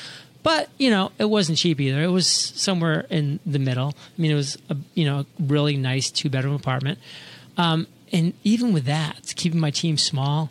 But 0.42 0.69
you 0.78 0.90
know, 0.90 1.12
it 1.19 1.26
wasn't 1.26 1.58
cheap 1.58 1.80
either. 1.80 2.02
It 2.02 2.08
was 2.08 2.26
somewhere 2.26 3.06
in 3.10 3.41
the 3.46 3.58
middle. 3.58 3.94
I 3.96 4.20
mean, 4.20 4.31
it 4.31 4.36
was 4.36 4.58
a 4.70 4.76
you 4.94 5.05
know 5.05 5.26
really 5.38 5.76
nice 5.76 6.10
two 6.10 6.31
bedroom 6.31 6.55
apartment. 6.55 6.98
Um, 7.56 7.87
and 8.13 8.35
even 8.44 8.73
with 8.73 8.85
that, 8.85 9.32
keeping 9.37 9.61
my 9.61 9.71
team 9.71 9.97
small, 9.97 10.51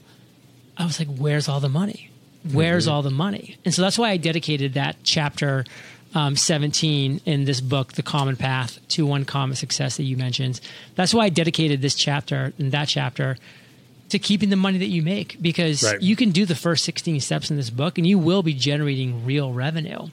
I 0.77 0.85
was 0.85 0.99
like, 0.99 1.07
"Where's 1.07 1.47
all 1.47 1.59
the 1.59 1.69
money? 1.69 2.09
Where's 2.51 2.85
mm-hmm. 2.85 2.93
all 2.93 3.01
the 3.01 3.11
money?" 3.11 3.57
And 3.65 3.73
so 3.73 3.81
that's 3.81 3.97
why 3.97 4.09
I 4.09 4.17
dedicated 4.17 4.73
that 4.73 4.97
chapter 5.03 5.65
um, 6.13 6.35
17 6.35 7.21
in 7.25 7.45
this 7.45 7.61
book, 7.61 7.93
The 7.93 8.03
Common 8.03 8.35
Path 8.35 8.79
to 8.89 9.11
Uncommon 9.13 9.55
Success 9.55 9.97
that 9.97 10.03
you 10.03 10.17
mentioned. 10.17 10.59
That's 10.95 11.13
why 11.13 11.25
I 11.25 11.29
dedicated 11.29 11.81
this 11.81 11.95
chapter 11.95 12.53
and 12.57 12.71
that 12.71 12.87
chapter 12.87 13.37
to 14.09 14.19
keeping 14.19 14.49
the 14.49 14.57
money 14.57 14.77
that 14.79 14.87
you 14.87 15.01
make 15.01 15.41
because 15.41 15.83
right. 15.83 16.01
you 16.01 16.17
can 16.17 16.31
do 16.31 16.45
the 16.45 16.55
first 16.55 16.83
16 16.83 17.21
steps 17.21 17.49
in 17.49 17.55
this 17.55 17.69
book 17.69 17.97
and 17.97 18.05
you 18.05 18.19
will 18.19 18.43
be 18.43 18.53
generating 18.53 19.25
real 19.25 19.53
revenue. 19.53 20.09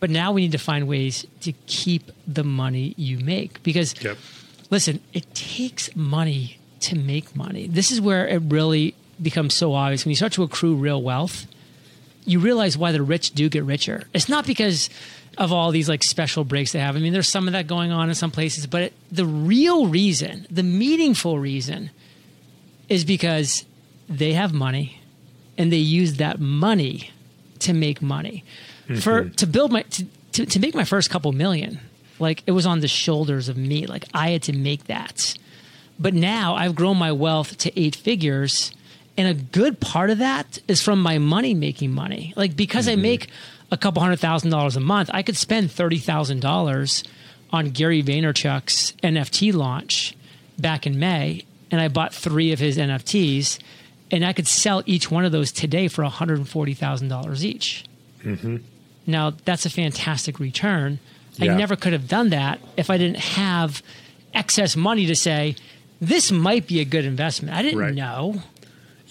But 0.00 0.10
now 0.10 0.32
we 0.32 0.42
need 0.42 0.52
to 0.52 0.58
find 0.58 0.88
ways 0.88 1.26
to 1.42 1.52
keep 1.66 2.10
the 2.26 2.44
money 2.44 2.94
you 2.96 3.18
make 3.18 3.62
because, 3.62 4.00
yep. 4.02 4.16
Listen, 4.70 5.00
it 5.12 5.34
takes 5.34 5.94
money 5.96 6.58
to 6.80 6.96
make 6.96 7.34
money. 7.34 7.66
This 7.66 7.90
is 7.90 8.00
where 8.00 8.26
it 8.26 8.42
really 8.46 8.94
becomes 9.20 9.54
so 9.54 9.74
obvious. 9.74 10.04
When 10.04 10.10
you 10.10 10.16
start 10.16 10.32
to 10.34 10.42
accrue 10.42 10.74
real 10.74 11.02
wealth, 11.02 11.46
you 12.24 12.38
realize 12.40 12.76
why 12.76 12.92
the 12.92 13.02
rich 13.02 13.32
do 13.32 13.48
get 13.48 13.64
richer. 13.64 14.04
It's 14.14 14.28
not 14.28 14.46
because 14.46 14.90
of 15.36 15.52
all 15.52 15.70
these 15.70 15.88
like 15.88 16.02
special 16.02 16.44
breaks 16.44 16.72
they 16.72 16.78
have. 16.78 16.96
I 16.96 16.98
mean, 16.98 17.12
there's 17.12 17.28
some 17.28 17.46
of 17.46 17.52
that 17.52 17.66
going 17.66 17.92
on 17.92 18.08
in 18.08 18.14
some 18.14 18.30
places, 18.30 18.66
but 18.66 18.82
it, 18.82 18.92
the 19.10 19.24
real 19.24 19.86
reason, 19.86 20.46
the 20.50 20.62
meaningful 20.62 21.38
reason, 21.38 21.90
is 22.88 23.04
because 23.04 23.64
they 24.08 24.32
have 24.32 24.52
money 24.52 25.00
and 25.56 25.72
they 25.72 25.76
use 25.76 26.14
that 26.14 26.40
money 26.40 27.10
to 27.60 27.72
make 27.72 28.02
money. 28.02 28.44
Mm-hmm. 28.88 29.00
For 29.00 29.28
to 29.28 29.46
build 29.46 29.72
my 29.72 29.82
to, 29.82 30.04
to, 30.32 30.46
to 30.46 30.60
make 30.60 30.74
my 30.74 30.84
first 30.84 31.10
couple 31.10 31.32
million, 31.32 31.80
like 32.18 32.42
it 32.46 32.52
was 32.52 32.66
on 32.66 32.80
the 32.80 32.88
shoulders 32.88 33.48
of 33.48 33.56
me. 33.56 33.86
Like 33.86 34.04
I 34.14 34.30
had 34.30 34.42
to 34.44 34.52
make 34.52 34.84
that. 34.84 35.36
But 35.98 36.14
now 36.14 36.54
I've 36.54 36.74
grown 36.74 36.96
my 36.96 37.12
wealth 37.12 37.58
to 37.58 37.80
eight 37.80 37.96
figures. 37.96 38.72
And 39.16 39.26
a 39.26 39.34
good 39.34 39.80
part 39.80 40.10
of 40.10 40.18
that 40.18 40.60
is 40.68 40.80
from 40.80 41.02
my 41.02 41.18
money 41.18 41.54
making 41.54 41.92
money. 41.92 42.32
Like 42.36 42.56
because 42.56 42.86
mm-hmm. 42.86 43.00
I 43.00 43.02
make 43.02 43.28
a 43.70 43.76
couple 43.76 44.00
hundred 44.00 44.20
thousand 44.20 44.50
dollars 44.50 44.76
a 44.76 44.80
month, 44.80 45.10
I 45.12 45.22
could 45.22 45.36
spend 45.36 45.70
thirty 45.72 45.98
thousand 45.98 46.40
dollars 46.40 47.04
on 47.50 47.70
Gary 47.70 48.02
Vaynerchuk's 48.02 48.92
NFT 49.02 49.52
launch 49.54 50.14
back 50.58 50.86
in 50.86 50.98
May, 50.98 51.44
and 51.70 51.80
I 51.80 51.88
bought 51.88 52.14
three 52.14 52.52
of 52.52 52.58
his 52.58 52.76
NFTs, 52.76 53.58
and 54.10 54.24
I 54.24 54.32
could 54.32 54.46
sell 54.46 54.82
each 54.86 55.10
one 55.10 55.24
of 55.24 55.32
those 55.32 55.50
today 55.50 55.88
for 55.88 56.02
one 56.02 56.12
hundred 56.12 56.38
and 56.38 56.48
forty 56.48 56.74
thousand 56.74 57.08
dollars 57.08 57.44
each. 57.44 57.84
Mm-hmm. 58.22 58.58
Now, 59.06 59.30
that's 59.30 59.64
a 59.64 59.70
fantastic 59.70 60.38
return. 60.38 60.98
Yeah. 61.38 61.54
I 61.54 61.56
never 61.56 61.76
could 61.76 61.92
have 61.92 62.08
done 62.08 62.30
that 62.30 62.60
if 62.76 62.90
I 62.90 62.98
didn't 62.98 63.18
have 63.18 63.82
excess 64.34 64.76
money 64.76 65.06
to 65.06 65.16
say, 65.16 65.56
this 66.00 66.30
might 66.30 66.66
be 66.66 66.80
a 66.80 66.84
good 66.84 67.04
investment. 67.04 67.54
I 67.56 67.62
didn't 67.62 67.78
Right. 67.78 67.94
know. 67.94 68.42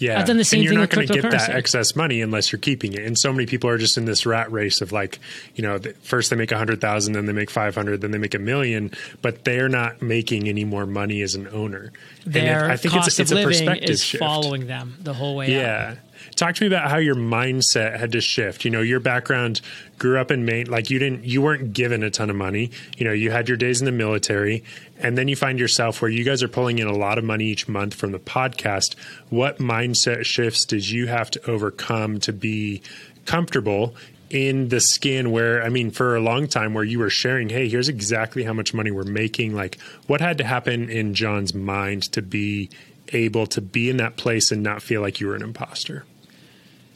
Yeah, 0.00 0.20
I've 0.20 0.28
done 0.28 0.36
the 0.36 0.44
same 0.44 0.58
and 0.58 0.64
you're 0.64 0.72
thing 0.74 0.80
not 0.80 0.90
going 0.90 1.08
to 1.08 1.12
get 1.12 1.28
that 1.32 1.50
excess 1.50 1.96
money 1.96 2.22
unless 2.22 2.52
you're 2.52 2.60
keeping 2.60 2.92
it. 2.92 3.00
And 3.02 3.18
so 3.18 3.32
many 3.32 3.46
people 3.46 3.68
are 3.68 3.78
just 3.78 3.98
in 3.98 4.04
this 4.04 4.24
rat 4.26 4.50
race 4.52 4.80
of 4.80 4.92
like, 4.92 5.18
you 5.56 5.62
know, 5.64 5.80
first 6.02 6.30
they 6.30 6.36
make 6.36 6.52
a 6.52 6.56
hundred 6.56 6.80
thousand, 6.80 7.14
then 7.14 7.26
they 7.26 7.32
make 7.32 7.50
five 7.50 7.74
hundred, 7.74 8.00
then 8.00 8.12
they 8.12 8.18
make 8.18 8.32
a 8.34 8.38
million, 8.38 8.92
but 9.22 9.42
they're 9.44 9.68
not 9.68 10.00
making 10.00 10.48
any 10.48 10.64
more 10.64 10.86
money 10.86 11.20
as 11.22 11.34
an 11.34 11.48
owner. 11.48 11.90
And 12.24 12.36
it- 12.36 12.40
Their 12.44 12.70
I 12.70 12.76
think 12.76 12.94
cost 12.94 13.08
it's, 13.08 13.18
it's 13.18 13.32
of 13.32 13.38
a 13.38 13.40
living 13.40 13.58
perspective 13.58 13.90
is 13.90 14.04
shift. 14.04 14.20
following 14.22 14.68
them 14.68 14.94
the 15.02 15.14
whole 15.14 15.34
way 15.34 15.46
out. 15.66 15.96
Talk 16.38 16.54
to 16.54 16.62
me 16.62 16.68
about 16.68 16.88
how 16.88 16.98
your 16.98 17.16
mindset 17.16 17.98
had 17.98 18.12
to 18.12 18.20
shift. 18.20 18.64
You 18.64 18.70
know, 18.70 18.80
your 18.80 19.00
background 19.00 19.60
grew 19.98 20.20
up 20.20 20.30
in 20.30 20.44
Maine, 20.44 20.70
like 20.70 20.88
you 20.88 21.00
didn't, 21.00 21.24
you 21.24 21.42
weren't 21.42 21.72
given 21.72 22.04
a 22.04 22.10
ton 22.10 22.30
of 22.30 22.36
money. 22.36 22.70
You 22.96 23.06
know, 23.06 23.12
you 23.12 23.32
had 23.32 23.48
your 23.48 23.56
days 23.56 23.80
in 23.80 23.86
the 23.86 23.90
military, 23.90 24.62
and 25.00 25.18
then 25.18 25.26
you 25.26 25.34
find 25.34 25.58
yourself 25.58 26.00
where 26.00 26.08
you 26.08 26.22
guys 26.22 26.40
are 26.44 26.48
pulling 26.48 26.78
in 26.78 26.86
a 26.86 26.92
lot 26.92 27.18
of 27.18 27.24
money 27.24 27.46
each 27.46 27.66
month 27.66 27.92
from 27.94 28.12
the 28.12 28.20
podcast. 28.20 28.94
What 29.30 29.58
mindset 29.58 30.26
shifts 30.26 30.64
did 30.64 30.88
you 30.88 31.08
have 31.08 31.28
to 31.32 31.50
overcome 31.50 32.20
to 32.20 32.32
be 32.32 32.82
comfortable 33.26 33.96
in 34.30 34.68
the 34.68 34.78
skin 34.78 35.32
where, 35.32 35.64
I 35.64 35.70
mean, 35.70 35.90
for 35.90 36.14
a 36.14 36.20
long 36.20 36.46
time 36.46 36.72
where 36.72 36.84
you 36.84 37.00
were 37.00 37.10
sharing, 37.10 37.48
hey, 37.48 37.68
here's 37.68 37.88
exactly 37.88 38.44
how 38.44 38.52
much 38.52 38.72
money 38.72 38.92
we're 38.92 39.02
making? 39.02 39.56
Like, 39.56 39.80
what 40.06 40.20
had 40.20 40.38
to 40.38 40.44
happen 40.44 40.88
in 40.88 41.14
John's 41.14 41.52
mind 41.52 42.04
to 42.12 42.22
be 42.22 42.70
able 43.08 43.48
to 43.48 43.60
be 43.60 43.90
in 43.90 43.96
that 43.96 44.16
place 44.16 44.52
and 44.52 44.62
not 44.62 44.82
feel 44.82 45.00
like 45.00 45.18
you 45.18 45.26
were 45.26 45.34
an 45.34 45.42
imposter? 45.42 46.04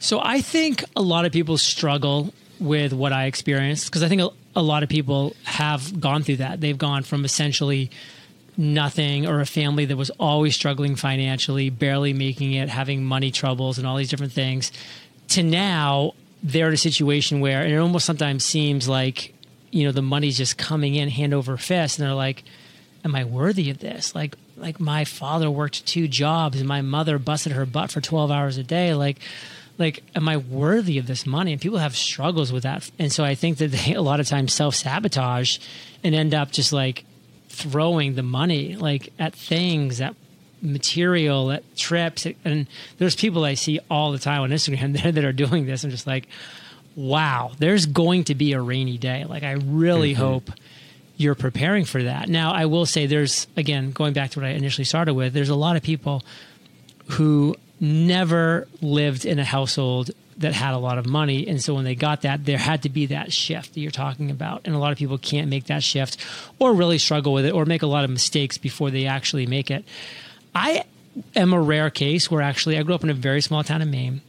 So 0.03 0.19
I 0.21 0.41
think 0.41 0.83
a 0.97 1.01
lot 1.01 1.23
of 1.23 1.31
people 1.31 1.57
struggle 1.57 2.33
with 2.59 2.91
what 2.91 3.13
I 3.13 3.27
experienced 3.27 3.85
because 3.85 4.03
I 4.03 4.09
think 4.09 4.21
a, 4.21 4.29
a 4.53 4.61
lot 4.61 4.83
of 4.83 4.89
people 4.89 5.33
have 5.45 5.97
gone 6.01 6.23
through 6.23 6.37
that. 6.37 6.59
They've 6.59 6.77
gone 6.77 7.03
from 7.03 7.23
essentially 7.23 7.89
nothing 8.57 9.25
or 9.25 9.39
a 9.39 9.45
family 9.45 9.85
that 9.85 9.95
was 9.95 10.09
always 10.19 10.55
struggling 10.55 10.97
financially, 10.97 11.69
barely 11.69 12.11
making 12.11 12.51
it, 12.51 12.67
having 12.67 13.05
money 13.05 13.31
troubles 13.31 13.77
and 13.77 13.87
all 13.87 13.95
these 13.95 14.09
different 14.09 14.33
things, 14.33 14.73
to 15.29 15.41
now 15.41 16.11
they're 16.43 16.67
in 16.67 16.73
a 16.73 16.77
situation 16.77 17.39
where 17.39 17.61
and 17.61 17.71
it 17.71 17.77
almost 17.77 18.05
sometimes 18.05 18.43
seems 18.43 18.89
like, 18.89 19.33
you 19.71 19.85
know, 19.85 19.93
the 19.93 20.01
money's 20.01 20.35
just 20.35 20.57
coming 20.57 20.95
in 20.95 21.07
hand 21.07 21.33
over 21.33 21.55
fist 21.55 21.97
and 21.97 22.05
they're 22.05 22.13
like, 22.13 22.43
Am 23.05 23.15
I 23.15 23.23
worthy 23.23 23.69
of 23.69 23.79
this? 23.79 24.13
Like 24.13 24.35
like 24.57 24.81
my 24.81 25.05
father 25.05 25.49
worked 25.49 25.85
two 25.85 26.09
jobs 26.09 26.59
and 26.59 26.67
my 26.67 26.81
mother 26.81 27.17
busted 27.19 27.53
her 27.53 27.65
butt 27.65 27.89
for 27.89 28.01
twelve 28.01 28.31
hours 28.31 28.57
a 28.57 28.63
day. 28.63 28.93
Like 28.93 29.19
like 29.77 30.03
am 30.15 30.27
i 30.27 30.37
worthy 30.37 30.97
of 30.97 31.07
this 31.07 31.25
money? 31.25 31.51
And 31.51 31.61
people 31.61 31.79
have 31.79 31.95
struggles 31.95 32.51
with 32.51 32.63
that. 32.63 32.89
And 32.99 33.11
so 33.11 33.23
i 33.23 33.35
think 33.35 33.57
that 33.57 33.71
they 33.71 33.93
a 33.93 34.01
lot 34.01 34.19
of 34.19 34.27
times 34.27 34.53
self-sabotage 34.53 35.59
and 36.03 36.13
end 36.13 36.33
up 36.33 36.51
just 36.51 36.73
like 36.73 37.05
throwing 37.49 38.15
the 38.15 38.23
money 38.23 38.75
like 38.75 39.13
at 39.19 39.33
things 39.33 40.01
at 40.01 40.15
material 40.61 41.51
at 41.51 41.75
trips. 41.75 42.25
And 42.45 42.67
there's 42.97 43.15
people 43.15 43.43
i 43.43 43.53
see 43.53 43.79
all 43.89 44.11
the 44.11 44.19
time 44.19 44.41
on 44.41 44.49
instagram 44.51 44.93
that, 45.03 45.15
that 45.15 45.23
are 45.23 45.33
doing 45.33 45.65
this. 45.65 45.83
I'm 45.83 45.91
just 45.91 46.07
like 46.07 46.27
wow 46.95 47.51
there's 47.57 47.87
going 47.87 48.25
to 48.25 48.35
be 48.35 48.53
a 48.53 48.61
rainy 48.61 48.97
day. 48.97 49.25
Like 49.25 49.43
i 49.43 49.53
really 49.53 50.13
mm-hmm. 50.13 50.21
hope 50.21 50.51
you're 51.15 51.35
preparing 51.35 51.85
for 51.85 52.03
that. 52.03 52.29
Now 52.29 52.53
i 52.53 52.65
will 52.65 52.85
say 52.85 53.07
there's 53.07 53.47
again 53.57 53.91
going 53.91 54.13
back 54.13 54.31
to 54.31 54.39
what 54.39 54.47
i 54.47 54.51
initially 54.51 54.85
started 54.85 55.13
with 55.13 55.33
there's 55.33 55.49
a 55.49 55.55
lot 55.55 55.75
of 55.75 55.83
people 55.83 56.23
who 57.07 57.55
never 57.83 58.67
lived 58.81 59.25
in 59.25 59.39
a 59.39 59.43
household 59.43 60.11
that 60.37 60.53
had 60.53 60.73
a 60.73 60.77
lot 60.77 60.97
of 60.97 61.05
money. 61.05 61.47
And 61.47 61.61
so 61.61 61.75
when 61.75 61.83
they 61.83 61.95
got 61.95 62.21
that, 62.21 62.45
there 62.45 62.57
had 62.57 62.83
to 62.83 62.89
be 62.89 63.07
that 63.07 63.33
shift 63.33 63.73
that 63.73 63.79
you're 63.81 63.91
talking 63.91 64.31
about. 64.31 64.61
And 64.65 64.73
a 64.73 64.79
lot 64.79 64.91
of 64.91 64.97
people 64.97 65.17
can't 65.17 65.49
make 65.49 65.65
that 65.65 65.83
shift 65.83 66.17
or 66.59 66.73
really 66.73 66.97
struggle 66.97 67.33
with 67.33 67.45
it 67.45 67.51
or 67.51 67.65
make 67.65 67.81
a 67.81 67.87
lot 67.87 68.05
of 68.05 68.09
mistakes 68.09 68.57
before 68.57 68.89
they 68.89 69.05
actually 69.05 69.45
make 69.45 69.69
it. 69.69 69.83
I 70.55 70.85
am 71.35 71.53
a 71.53 71.61
rare 71.61 71.89
case 71.89 72.31
where 72.31 72.41
actually 72.41 72.77
I 72.77 72.83
grew 72.83 72.95
up 72.95 73.03
in 73.03 73.09
a 73.09 73.13
very 73.13 73.41
small 73.41 73.63
town 73.63 73.81
in 73.81 73.91
Maine. 73.91 74.21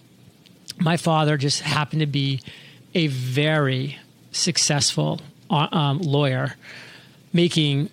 My 0.78 0.96
father 0.96 1.36
just 1.36 1.62
happened 1.62 2.00
to 2.00 2.06
be 2.06 2.40
a 2.94 3.06
very 3.06 3.98
successful 4.32 5.20
uh, 5.48 5.68
um, 5.70 5.98
lawyer 6.00 6.56
making 7.32 7.90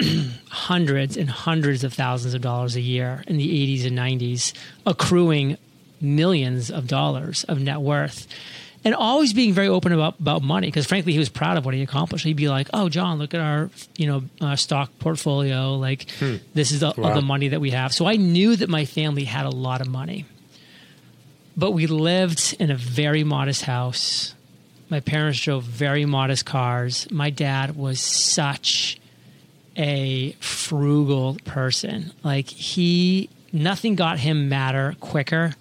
hundreds 0.50 1.16
and 1.16 1.28
hundreds 1.30 1.84
of 1.84 1.92
thousands 1.92 2.34
of 2.34 2.42
dollars 2.42 2.76
a 2.76 2.80
year 2.80 3.22
in 3.26 3.36
the 3.36 3.76
80s 3.76 3.86
and 3.86 3.98
90s, 3.98 4.52
accruing 4.86 5.56
millions 6.00 6.70
of 6.70 6.86
dollars 6.86 7.44
of 7.44 7.60
net 7.60 7.80
worth. 7.80 8.26
And 8.82 8.94
always 8.94 9.34
being 9.34 9.52
very 9.52 9.68
open 9.68 9.92
about, 9.92 10.18
about 10.20 10.40
money 10.42 10.68
because 10.68 10.86
frankly 10.86 11.12
he 11.12 11.18
was 11.18 11.28
proud 11.28 11.58
of 11.58 11.66
what 11.66 11.74
he 11.74 11.82
accomplished. 11.82 12.24
He'd 12.24 12.36
be 12.36 12.48
like, 12.48 12.68
"Oh, 12.72 12.88
John, 12.88 13.18
look 13.18 13.34
at 13.34 13.40
our 13.40 13.68
you 13.98 14.06
know 14.06 14.22
uh, 14.40 14.56
stock 14.56 14.90
portfolio. 14.98 15.74
Like 15.76 16.06
this 16.54 16.72
is 16.72 16.80
the, 16.80 16.94
Wow. 16.96 17.08
all 17.10 17.14
the 17.14 17.20
money 17.20 17.48
that 17.48 17.60
we 17.60 17.72
have." 17.72 17.92
So 17.92 18.06
I 18.06 18.16
knew 18.16 18.56
that 18.56 18.70
my 18.70 18.86
family 18.86 19.24
had 19.24 19.44
a 19.44 19.50
lot 19.50 19.82
of 19.82 19.88
money, 19.88 20.24
but 21.58 21.72
we 21.72 21.86
lived 21.86 22.56
in 22.58 22.70
a 22.70 22.74
very 22.74 23.22
modest 23.22 23.64
house. 23.64 24.34
My 24.88 25.00
parents 25.00 25.38
drove 25.42 25.62
very 25.64 26.06
modest 26.06 26.46
cars. 26.46 27.06
My 27.10 27.28
dad 27.28 27.76
was 27.76 28.00
such 28.00 28.98
a 29.76 30.32
frugal 30.40 31.36
person. 31.44 32.12
Like 32.22 32.48
he, 32.48 33.28
nothing 33.52 33.94
got 33.94 34.18
him 34.18 34.48
madder 34.48 34.96
quicker 35.00 35.52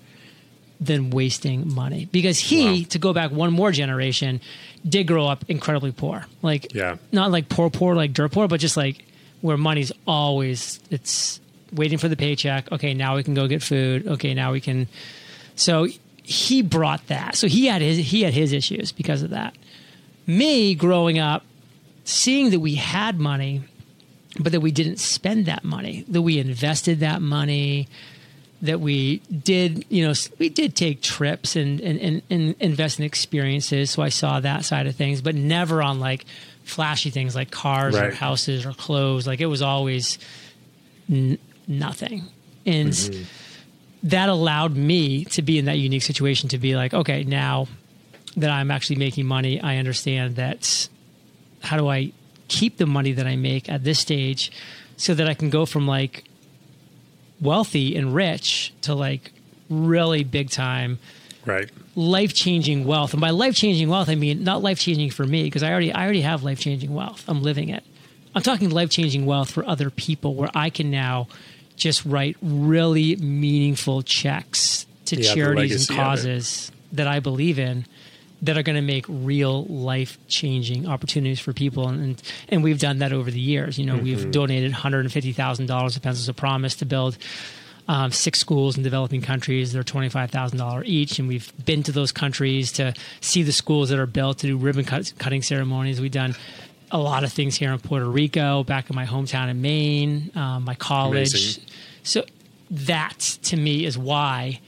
than 0.81 1.09
wasting 1.09 1.73
money 1.73 2.07
because 2.11 2.39
he, 2.39 2.81
Wow. 2.81 2.85
to 2.89 2.99
go 2.99 3.13
back 3.13 3.31
one 3.31 3.51
more 3.51 3.71
generation, 3.71 4.39
did 4.87 5.07
grow 5.07 5.27
up 5.27 5.43
incredibly 5.49 5.91
poor. 5.91 6.25
Like, 6.41 6.73
Yeah. 6.73 6.95
not 7.11 7.31
like 7.31 7.49
poor, 7.49 7.69
poor, 7.69 7.95
like 7.95 8.13
dirt 8.13 8.31
poor, 8.31 8.47
but 8.47 8.59
just 8.61 8.77
like 8.77 9.05
where 9.41 9.57
money's 9.57 9.91
always, 10.07 10.79
it's 10.89 11.39
waiting 11.73 11.97
for 11.97 12.07
the 12.07 12.15
paycheck. 12.15 12.71
Okay, 12.71 12.93
now 12.93 13.15
we 13.15 13.23
can 13.23 13.33
go 13.33 13.47
get 13.47 13.61
food. 13.61 14.07
Okay, 14.07 14.33
now 14.33 14.51
we 14.53 14.61
can. 14.61 14.87
So 15.55 15.87
he 16.23 16.61
brought 16.61 17.05
that. 17.07 17.35
So 17.35 17.47
he 17.47 17.65
had 17.65 17.81
his, 17.81 17.97
he 17.97 18.21
had 18.21 18.33
his 18.33 18.53
issues 18.53 18.91
because 18.93 19.21
of 19.21 19.31
that. 19.31 19.53
Me 20.25 20.75
growing 20.75 21.19
up, 21.19 21.43
seeing 22.05 22.51
that 22.51 22.59
we 22.59 22.75
had 22.75 23.19
money, 23.19 23.63
but 24.37 24.51
that 24.51 24.61
we 24.61 24.71
didn't 24.71 24.99
spend 24.99 25.45
that 25.45 25.63
money, 25.63 26.05
that 26.07 26.21
we 26.21 26.39
invested 26.39 26.99
that 26.99 27.21
money, 27.21 27.87
that 28.61 28.79
we 28.79 29.17
did, 29.43 29.85
you 29.89 30.05
know, 30.05 30.13
we 30.37 30.49
did 30.49 30.75
take 30.75 31.01
trips 31.01 31.55
and, 31.55 31.79
and, 31.79 31.99
and, 31.99 32.21
and 32.29 32.55
invest 32.59 32.99
in 32.99 33.05
experiences. 33.05 33.91
So 33.91 34.01
I 34.01 34.09
saw 34.09 34.39
that 34.39 34.65
side 34.65 34.85
of 34.85 34.95
things, 34.95 35.21
but 35.21 35.33
never 35.35 35.81
on 35.81 35.99
like 35.99 36.25
flashy 36.63 37.09
things 37.09 37.35
like 37.35 37.51
cars 37.51 37.95
or 37.95 38.11
houses 38.11 38.65
or 38.65 38.73
clothes. 38.73 39.25
Like 39.25 39.39
it 39.39 39.47
was 39.47 39.61
always 39.61 40.19
n- 41.09 41.39
nothing. 41.67 42.23
And 42.65 42.89
mm-hmm. 42.89 43.23
that 44.03 44.29
allowed 44.29 44.75
me 44.75 45.25
to 45.25 45.41
be 45.41 45.57
in 45.57 45.65
that 45.65 45.77
unique 45.77 46.03
situation 46.03 46.49
to 46.49 46.57
be 46.57 46.75
like, 46.75 46.93
okay, 46.93 47.23
now 47.23 47.67
that 48.37 48.49
I'm 48.49 48.71
actually 48.71 48.97
making 48.97 49.25
money, 49.25 49.61
I 49.61 49.77
understand 49.77 50.35
that 50.35 50.89
how 51.61 51.77
do 51.77 51.87
I 51.87 52.11
keep 52.49 52.77
the 52.77 52.85
money 52.85 53.13
that 53.13 53.25
I 53.25 53.35
make 53.37 53.69
at 53.69 53.83
this 53.85 53.99
stage 53.99 54.51
so 54.97 55.13
that 55.13 55.27
I 55.27 55.33
can 55.33 55.49
go 55.49 55.65
from 55.65 55.87
like 55.87 56.25
wealthy 57.41 57.95
and 57.95 58.13
rich 58.13 58.73
to 58.81 58.93
like 58.93 59.31
really 59.69 60.23
big 60.23 60.49
time 60.49 60.99
Right. 61.45 61.69
life 61.95 62.33
changing 62.33 62.85
wealth. 62.85 63.13
And 63.13 63.21
by 63.21 63.29
life 63.29 63.55
changing 63.55 63.87
wealth, 63.89 64.09
I 64.09 64.15
mean 64.15 64.43
not 64.43 64.61
life 64.61 64.79
changing 64.79 65.09
for 65.11 65.25
me 65.25 65.43
because 65.43 65.63
I 65.63 65.71
already 65.71 65.91
I 65.93 66.03
already 66.03 66.21
have 66.21 66.43
life 66.43 66.59
changing 66.59 66.93
wealth. 66.93 67.23
I'm 67.27 67.41
living 67.41 67.69
it. 67.69 67.83
I'm 68.35 68.41
talking 68.43 68.69
life 68.69 68.89
changing 68.89 69.25
wealth 69.25 69.49
for 69.49 69.65
other 69.65 69.89
people 69.89 70.35
where 70.35 70.49
I 70.53 70.69
can 70.69 70.91
now 70.91 71.27
just 71.75 72.05
write 72.05 72.35
really 72.41 73.15
meaningful 73.15 74.01
checks 74.03 74.85
to 75.05 75.15
Yeah, 75.19 75.33
charities 75.33 75.89
and 75.89 75.97
causes 75.97 76.71
that 76.91 77.07
I 77.07 77.19
believe 77.19 77.57
in 77.57 77.85
that 78.41 78.57
are 78.57 78.63
going 78.63 78.75
to 78.75 78.81
make 78.81 79.05
real 79.07 79.65
life 79.65 80.17
changing 80.27 80.87
opportunities 80.87 81.39
for 81.39 81.51
people 81.53 81.87
and, 81.87 82.01
and 82.01 82.23
and 82.49 82.63
we've 82.63 82.79
done 82.79 82.99
that 82.99 83.11
over 83.13 83.29
the 83.31 83.39
years 83.39 83.77
you 83.77 83.85
know 83.85 83.95
Mm-hmm. 83.95 84.03
we've 84.05 84.31
donated 84.31 84.71
$150,000 84.73 85.93
to 85.93 85.99
Pencils 85.99 86.29
of 86.29 86.35
Promise 86.35 86.75
to 86.77 86.85
build 86.85 87.17
um, 87.87 88.11
six 88.11 88.39
schools 88.39 88.77
in 88.77 88.83
developing 88.83 89.19
countries. 89.21 89.73
They're 89.73 89.81
twenty 89.83 90.09
five 90.09 90.29
thousand 90.29 90.59
dollars 90.59 90.85
each, 90.87 91.17
and 91.17 91.27
we've 91.27 91.51
been 91.65 91.81
to 91.83 91.91
those 91.91 92.11
countries 92.11 92.71
to 92.73 92.93
see 93.19 93.41
the 93.41 93.51
schools 93.51 93.89
that 93.89 93.97
are 93.97 94.05
built, 94.05 94.37
to 94.39 94.47
do 94.47 94.57
ribbon 94.57 94.85
cut, 94.85 95.11
cutting 95.17 95.41
ceremonies. 95.41 95.99
We've 95.99 96.11
done 96.11 96.35
a 96.91 96.99
lot 96.99 97.23
of 97.23 97.33
things 97.33 97.55
here 97.55 97.71
in 97.73 97.79
Puerto 97.79 98.05
Rico, 98.07 98.63
back 98.63 98.91
in 98.91 98.95
my 98.95 99.07
hometown 99.07 99.49
in 99.49 99.59
Maine, 99.63 100.29
um, 100.35 100.65
my 100.65 100.75
college. 100.75 101.31
Amazing. 101.33 101.63
So 102.03 102.25
that 102.69 103.17
to 103.43 103.57
me 103.57 103.85
is 103.85 103.97
why 103.97 104.59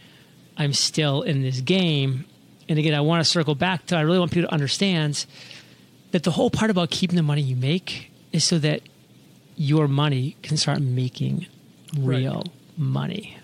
I'm 0.57 0.73
still 0.73 1.21
in 1.21 1.43
this 1.43 1.61
game. 1.61 2.25
And 2.71 2.79
again, 2.79 2.93
I 2.93 3.01
want 3.01 3.21
to 3.21 3.29
circle 3.29 3.53
back 3.53 3.87
to 3.87 3.97
I 3.97 4.01
really 4.01 4.17
want 4.17 4.31
people 4.31 4.47
to 4.47 4.53
understand 4.53 5.25
that 6.11 6.23
the 6.23 6.31
whole 6.31 6.49
part 6.49 6.71
about 6.71 6.89
keeping 6.89 7.17
the 7.17 7.21
money 7.21 7.41
you 7.41 7.57
make 7.57 8.09
is 8.31 8.45
so 8.45 8.59
that 8.59 8.81
your 9.57 9.89
money 9.89 10.37
can 10.41 10.55
start 10.55 10.79
making 10.79 11.47
real 11.97 12.45
money. 12.77 13.37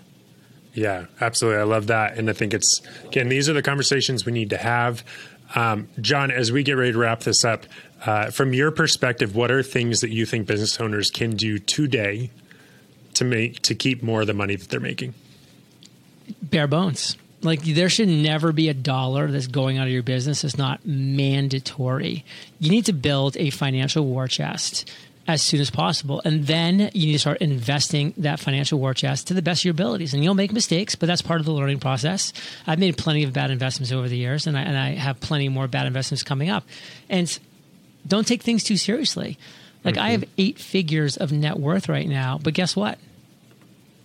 Yeah, 0.72 1.08
absolutely. 1.20 1.60
I 1.60 1.64
love 1.64 1.88
that. 1.88 2.16
And 2.16 2.30
I 2.30 2.32
think 2.32 2.54
it's, 2.54 2.80
again, 3.04 3.28
these 3.28 3.50
are 3.50 3.52
the 3.52 3.60
conversations 3.60 4.24
we 4.24 4.32
need 4.32 4.48
to 4.48 4.56
have. 4.56 5.04
Um, 5.54 5.90
John, 6.00 6.30
as 6.30 6.50
we 6.50 6.62
get 6.62 6.78
ready 6.78 6.92
to 6.92 6.98
wrap 6.98 7.20
this 7.20 7.44
up, 7.44 7.66
uh, 8.06 8.30
from 8.30 8.54
your 8.54 8.70
perspective, 8.70 9.36
what 9.36 9.50
are 9.50 9.62
things 9.62 10.00
that 10.00 10.08
you 10.08 10.24
think 10.24 10.46
business 10.46 10.80
owners 10.80 11.10
can 11.10 11.36
do 11.36 11.58
today 11.58 12.30
to 13.12 13.24
make 13.26 13.60
to 13.60 13.74
keep 13.74 14.02
more 14.02 14.22
of 14.22 14.26
the 14.26 14.32
money 14.32 14.56
that 14.56 14.70
they're 14.70 14.80
making? 14.80 15.12
Bare 16.40 16.66
bones. 16.66 17.18
Like 17.42 17.62
there 17.62 17.88
should 17.88 18.08
never 18.08 18.52
be 18.52 18.68
a 18.68 18.74
dollar 18.74 19.30
that's 19.30 19.46
going 19.46 19.78
out 19.78 19.86
of 19.86 19.92
your 19.92 20.02
business 20.02 20.42
that's 20.42 20.58
not 20.58 20.84
mandatory. 20.84 22.24
You 22.58 22.70
need 22.70 22.86
to 22.86 22.92
build 22.92 23.36
a 23.36 23.50
financial 23.50 24.04
war 24.04 24.26
chest 24.26 24.90
as 25.28 25.42
soon 25.42 25.60
as 25.60 25.70
possible. 25.70 26.22
And 26.24 26.46
then 26.46 26.90
you 26.94 27.06
need 27.06 27.12
to 27.12 27.18
start 27.18 27.38
investing 27.38 28.14
that 28.16 28.40
financial 28.40 28.80
war 28.80 28.94
chest 28.94 29.28
to 29.28 29.34
the 29.34 29.42
best 29.42 29.60
of 29.60 29.66
your 29.66 29.72
abilities. 29.72 30.14
And 30.14 30.24
you'll 30.24 30.34
make 30.34 30.52
mistakes, 30.52 30.94
but 30.94 31.06
that's 31.06 31.20
part 31.20 31.38
of 31.38 31.46
the 31.46 31.52
learning 31.52 31.80
process. 31.80 32.32
I've 32.66 32.78
made 32.78 32.96
plenty 32.96 33.24
of 33.24 33.34
bad 33.34 33.50
investments 33.50 33.92
over 33.92 34.08
the 34.08 34.16
years, 34.16 34.46
and 34.46 34.56
I, 34.56 34.62
and 34.62 34.76
I 34.76 34.90
have 34.92 35.20
plenty 35.20 35.50
more 35.50 35.68
bad 35.68 35.86
investments 35.86 36.22
coming 36.22 36.48
up. 36.48 36.64
And 37.10 37.38
don't 38.06 38.26
take 38.26 38.42
things 38.42 38.64
too 38.64 38.78
seriously. 38.78 39.38
Like 39.84 39.96
mm-hmm. 39.96 40.04
I 40.04 40.10
have 40.10 40.24
eight 40.38 40.58
figures 40.58 41.18
of 41.18 41.30
net 41.30 41.58
worth 41.58 41.90
right 41.90 42.08
now, 42.08 42.40
but 42.42 42.54
guess 42.54 42.74
what? 42.74 42.98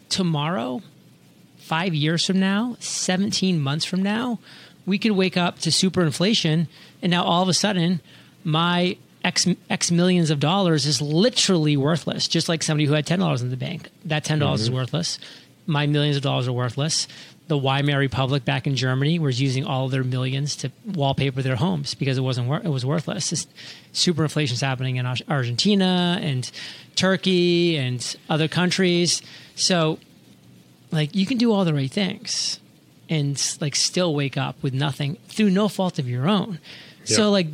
Tomorrow, 0.10 0.82
five 1.64 1.96
years 1.96 2.26
from 2.26 2.40
now, 2.40 2.76
17 2.80 3.60
months 3.60 3.86
from 3.86 4.04
now, 4.04 4.40
we 4.86 4.98
could 4.98 5.14
wake 5.14 5.38
up 5.38 5.60
to 5.60 5.72
super 5.72 6.02
inflation, 6.02 6.68
and 7.02 7.10
now 7.10 7.24
all 7.24 7.42
of 7.42 7.50
a 7.50 7.54
sudden, 7.54 8.02
my 8.44 8.98
X, 9.24 9.48
X 9.70 9.92
millions 9.92 10.30
of 10.30 10.40
dollars 10.40 10.86
is 10.86 11.02
literally 11.02 11.78
worthless, 11.78 12.28
just 12.28 12.50
like 12.50 12.62
somebody 12.62 12.86
who 12.86 12.94
had 12.94 13.06
$10 13.06 13.42
in 13.42 13.50
the 13.50 13.58
bank. 13.58 13.90
That 14.06 14.26
$10 14.26 14.40
mm-hmm. 14.40 14.54
is 14.56 14.70
worthless. 14.70 15.20
My 15.66 15.88
millions 15.88 16.18
of 16.18 16.24
dollars 16.24 16.48
are 16.50 16.54
worthless. 16.54 17.08
The 17.48 17.58
Weimar 17.58 17.98
Republic 17.98 18.44
back 18.44 18.68
in 18.68 18.76
Germany 18.76 19.20
was 19.20 19.42
using 19.42 19.66
all 19.66 19.86
of 19.86 19.92
their 19.92 20.04
millions 20.04 20.58
to 20.58 20.72
wallpaper 20.86 21.42
their 21.42 21.56
homes 21.56 21.94
because 21.94 22.18
it 22.18 22.22
wasn't 22.22 22.52
it 22.66 22.70
was 22.70 22.86
worthless. 22.86 23.48
Super 23.94 24.24
inflation 24.24 24.56
is 24.56 24.62
happening 24.62 24.98
in 24.98 25.06
Argentina 25.06 26.20
and 26.22 26.50
Turkey 26.96 27.78
and 27.78 28.16
other 28.30 28.48
countries. 28.48 29.22
So, 29.56 30.00
like, 30.94 31.16
you 31.16 31.26
can 31.26 31.38
do 31.38 31.52
all 31.52 31.66
the 31.66 31.74
right 31.74 31.92
things 31.92 32.60
and 33.10 33.58
like 33.60 33.76
still 33.76 34.14
wake 34.16 34.38
up 34.38 34.62
with 34.64 34.74
nothing 34.74 35.18
through 35.28 35.50
no 35.50 35.68
fault 35.68 36.00
of 36.00 36.08
your 36.08 36.28
own. 36.28 36.60
Yep. 37.00 37.08
So, 37.08 37.32
like, 37.32 37.48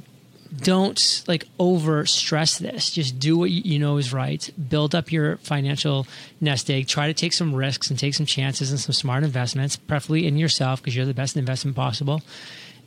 don't 0.55 1.24
like 1.27 1.46
over 1.60 2.05
stress 2.05 2.58
this. 2.58 2.89
Just 2.89 3.19
do 3.19 3.38
what 3.38 3.51
you 3.51 3.77
know 3.77 3.98
is 3.98 4.12
right. 4.12 4.50
Build 4.69 4.96
up 4.96 5.12
your 5.12 5.38
financial 5.38 6.08
nest 6.41 6.69
egg. 6.69 6.88
Try 6.88 7.08
to 7.08 7.13
take 7.13 7.34
some 7.34 7.53
risks 7.53 7.89
and 7.89 8.00
take 8.00 8.15
some 8.15 8.25
chances 8.25 8.72
and 8.72 8.79
some 8.79 8.93
smart 8.93 9.24
investments, 9.24 9.75
preferably 9.75 10.25
in 10.25 10.38
yourself 10.38 10.81
because 10.81 10.96
you're 10.96 11.05
the 11.05 11.13
best 11.13 11.38
investment 11.38 11.75
possible. 11.75 12.22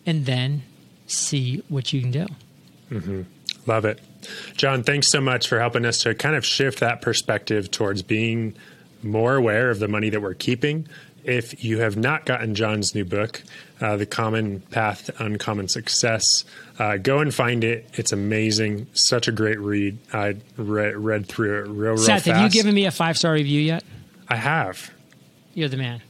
And 0.04 0.26
then 0.26 0.62
see 1.06 1.62
what 1.68 1.92
you 1.92 2.00
can 2.00 2.11
do. 2.11 2.26
Mm-hmm. 2.90 3.23
Love 3.66 3.85
it. 3.85 4.00
John, 4.56 4.82
thanks 4.82 5.11
so 5.11 5.21
much 5.21 5.49
for 5.49 5.61
helping 5.61 5.85
us 5.85 5.99
to 6.02 6.14
kind 6.14 6.35
of 6.35 6.44
shift 6.44 6.80
that 6.80 7.00
perspective 7.00 7.71
towards 7.71 8.02
being 8.02 8.54
more 9.02 9.37
aware 9.37 9.71
of 9.71 9.78
the 9.78 9.88
money 9.88 10.11
that 10.11 10.21
we're 10.21 10.35
keeping 10.35 10.87
if 11.25 11.64
you 11.64 11.78
have 11.78 11.97
not 11.97 12.26
gotten 12.26 12.54
John's 12.54 12.94
new 12.94 13.04
book, 13.04 13.42
uh, 13.80 13.97
The 13.97 14.06
Common 14.06 14.61
Path 14.71 15.04
to 15.06 15.25
Uncommon 15.25 15.68
Success, 15.68 16.44
uh, 16.78 16.97
go 16.97 17.21
and 17.21 17.32
find 17.32 17.62
it. 17.64 17.88
It's 17.94 18.12
amazing. 18.12 18.88
Such 18.92 19.28
a 19.28 19.32
great 19.32 19.61
read. 19.61 19.99
I 20.12 20.37
read, 20.56 20.97
read 20.97 21.26
through 21.26 21.59
it 21.59 21.68
real, 21.68 21.92
real 21.92 21.99
Seth, 21.99 22.25
fast. 22.25 22.26
have 22.26 22.42
you 22.42 22.50
given 22.50 22.75
me 22.75 22.87
a 22.87 22.90
five 22.90 23.16
star 23.16 23.32
review 23.32 23.61
yet? 23.61 23.85
I 24.28 24.37
have. 24.37 24.90
You're 25.54 25.68
the 25.68 25.76
man. 25.76 26.02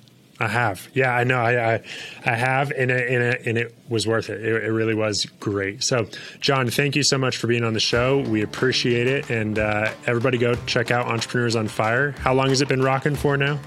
I 0.43 0.49
have. 0.49 0.89
Yeah, 0.93 1.15
I 1.15 1.25
know. 1.25 1.39
I 1.39 1.75
I, 1.75 1.83
I 2.27 2.35
have, 2.35 2.71
and 2.73 2.91
it, 2.91 3.09
and, 3.09 3.23
it, 3.23 3.47
and 3.47 3.59
it 3.59 3.75
was 3.89 4.07
worth 4.07 4.29
it. 4.29 4.45
it. 4.45 4.65
it. 4.65 4.71
really 4.71 4.95
was 4.95 5.25
great. 5.41 5.83
So, 5.83 6.07
John, 6.41 6.69
thank 6.69 6.97
you 6.97 7.03
so 7.03 7.17
much 7.17 7.37
for 7.37 7.47
being 7.47 7.65
on 7.65 7.75
the 7.75 7.81
show. 7.81 8.21
We 8.21 8.43
appreciate 8.43 9.07
it. 9.07 9.31
And 9.31 9.59
uh, 9.59 9.93
everybody 10.07 10.39
go 10.39 10.55
check 10.67 10.91
out 10.91 11.07
Entrepreneurs 11.07 11.57
on 11.57 11.69
Fire. 11.69 12.13
How 12.13 12.35
long 12.35 12.49
has 12.49 12.61
it 12.61 12.69
been 12.69 12.83
rocking 12.83 13.17
for 13.17 13.37
now? 13.37 13.61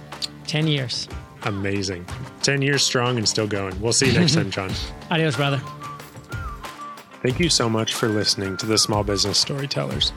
10 0.48 0.68
years 0.68 1.08
amazing. 1.46 2.06
10 2.42 2.62
years 2.62 2.84
strong 2.84 3.18
and 3.18 3.28
still 3.28 3.48
going. 3.48 3.80
We'll 3.80 3.94
see 3.94 4.08
you 4.08 4.20
next 4.20 4.36
time, 4.36 4.52
John. 4.52 4.72
Adios, 5.12 5.36
brother. 5.36 5.62
Thank 7.22 7.40
you 7.40 7.50
so 7.50 7.70
much 7.70 7.94
for 7.94 8.08
listening 8.08 8.58
to 8.58 8.66
the 8.66 8.78
Small 8.78 9.04
Business 9.04 9.40
Storytellers. 9.40 10.12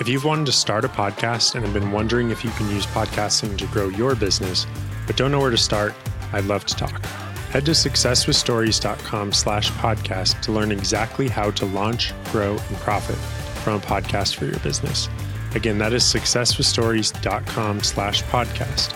If 0.00 0.08
you've 0.08 0.24
wanted 0.24 0.46
to 0.46 0.52
start 0.52 0.84
a 0.84 0.88
podcast 0.88 1.54
and 1.54 1.64
have 1.64 1.72
been 1.72 1.90
wondering 1.90 2.30
if 2.30 2.44
you 2.44 2.50
can 2.50 2.68
use 2.70 2.86
podcasting 2.86 3.56
to 3.58 3.66
grow 3.68 3.88
your 3.88 4.14
business, 4.14 4.66
but 5.06 5.16
don't 5.16 5.30
know 5.30 5.40
where 5.40 5.50
to 5.50 5.56
start, 5.56 5.94
I'd 6.32 6.44
love 6.44 6.64
to 6.66 6.74
talk. 6.74 7.04
Head 7.50 7.64
to 7.66 7.70
successwithstories.com 7.70 9.32
slash 9.32 9.70
podcast 9.72 10.40
to 10.40 10.52
learn 10.52 10.72
exactly 10.72 11.28
how 11.28 11.52
to 11.52 11.66
launch, 11.66 12.12
grow, 12.32 12.52
and 12.52 12.76
profit 12.78 13.16
from 13.62 13.74
a 13.74 13.80
podcast 13.80 14.34
for 14.34 14.46
your 14.46 14.58
business. 14.58 15.08
Again, 15.54 15.78
that 15.78 15.92
is 15.92 16.02
successwithstories.com 16.02 17.82
slash 17.82 18.22
podcast. 18.24 18.92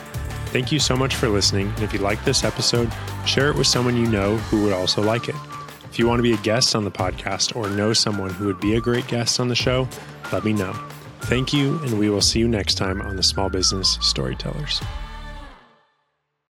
Thank 0.49 0.73
you 0.73 0.81
so 0.81 0.97
much 0.97 1.14
for 1.14 1.29
listening. 1.29 1.68
And 1.68 1.83
if 1.83 1.92
you 1.92 2.01
like 2.01 2.25
this 2.25 2.42
episode, 2.42 2.90
share 3.27 3.49
it 3.49 3.55
with 3.55 3.66
someone 3.66 3.97
you 3.97 4.09
know 4.09 4.37
who 4.37 4.64
would 4.64 4.73
also 4.73 5.03
like 5.03 5.29
it. 5.29 5.37
If 5.85 5.99
you 5.99 6.09
want 6.09 6.18
to 6.18 6.23
be 6.23 6.33
a 6.33 6.38
guest 6.38 6.75
on 6.75 6.85
the 6.85 6.90
podcast 6.90 7.55
or 7.55 7.68
know 7.71 7.92
someone 7.92 8.31
who 8.31 8.47
would 8.47 8.61
be 8.61 8.75
a 8.75 8.81
great 8.81 9.07
guest 9.07 9.40
on 9.40 9.49
the 9.49 9.55
show, 9.55 9.88
let 10.33 10.44
me 10.44 10.53
know. 10.53 10.73
Thank 11.23 11.53
you, 11.53 11.79
and 11.85 11.99
we 11.99 12.11
will 12.11 12.21
see 12.21 12.38
you 12.38 12.49
next 12.49 12.75
time 12.75 13.03
on 13.03 13.16
the 13.16 13.23
Small 13.23 13.51
Business 13.51 13.99
Storytellers. 14.01 14.81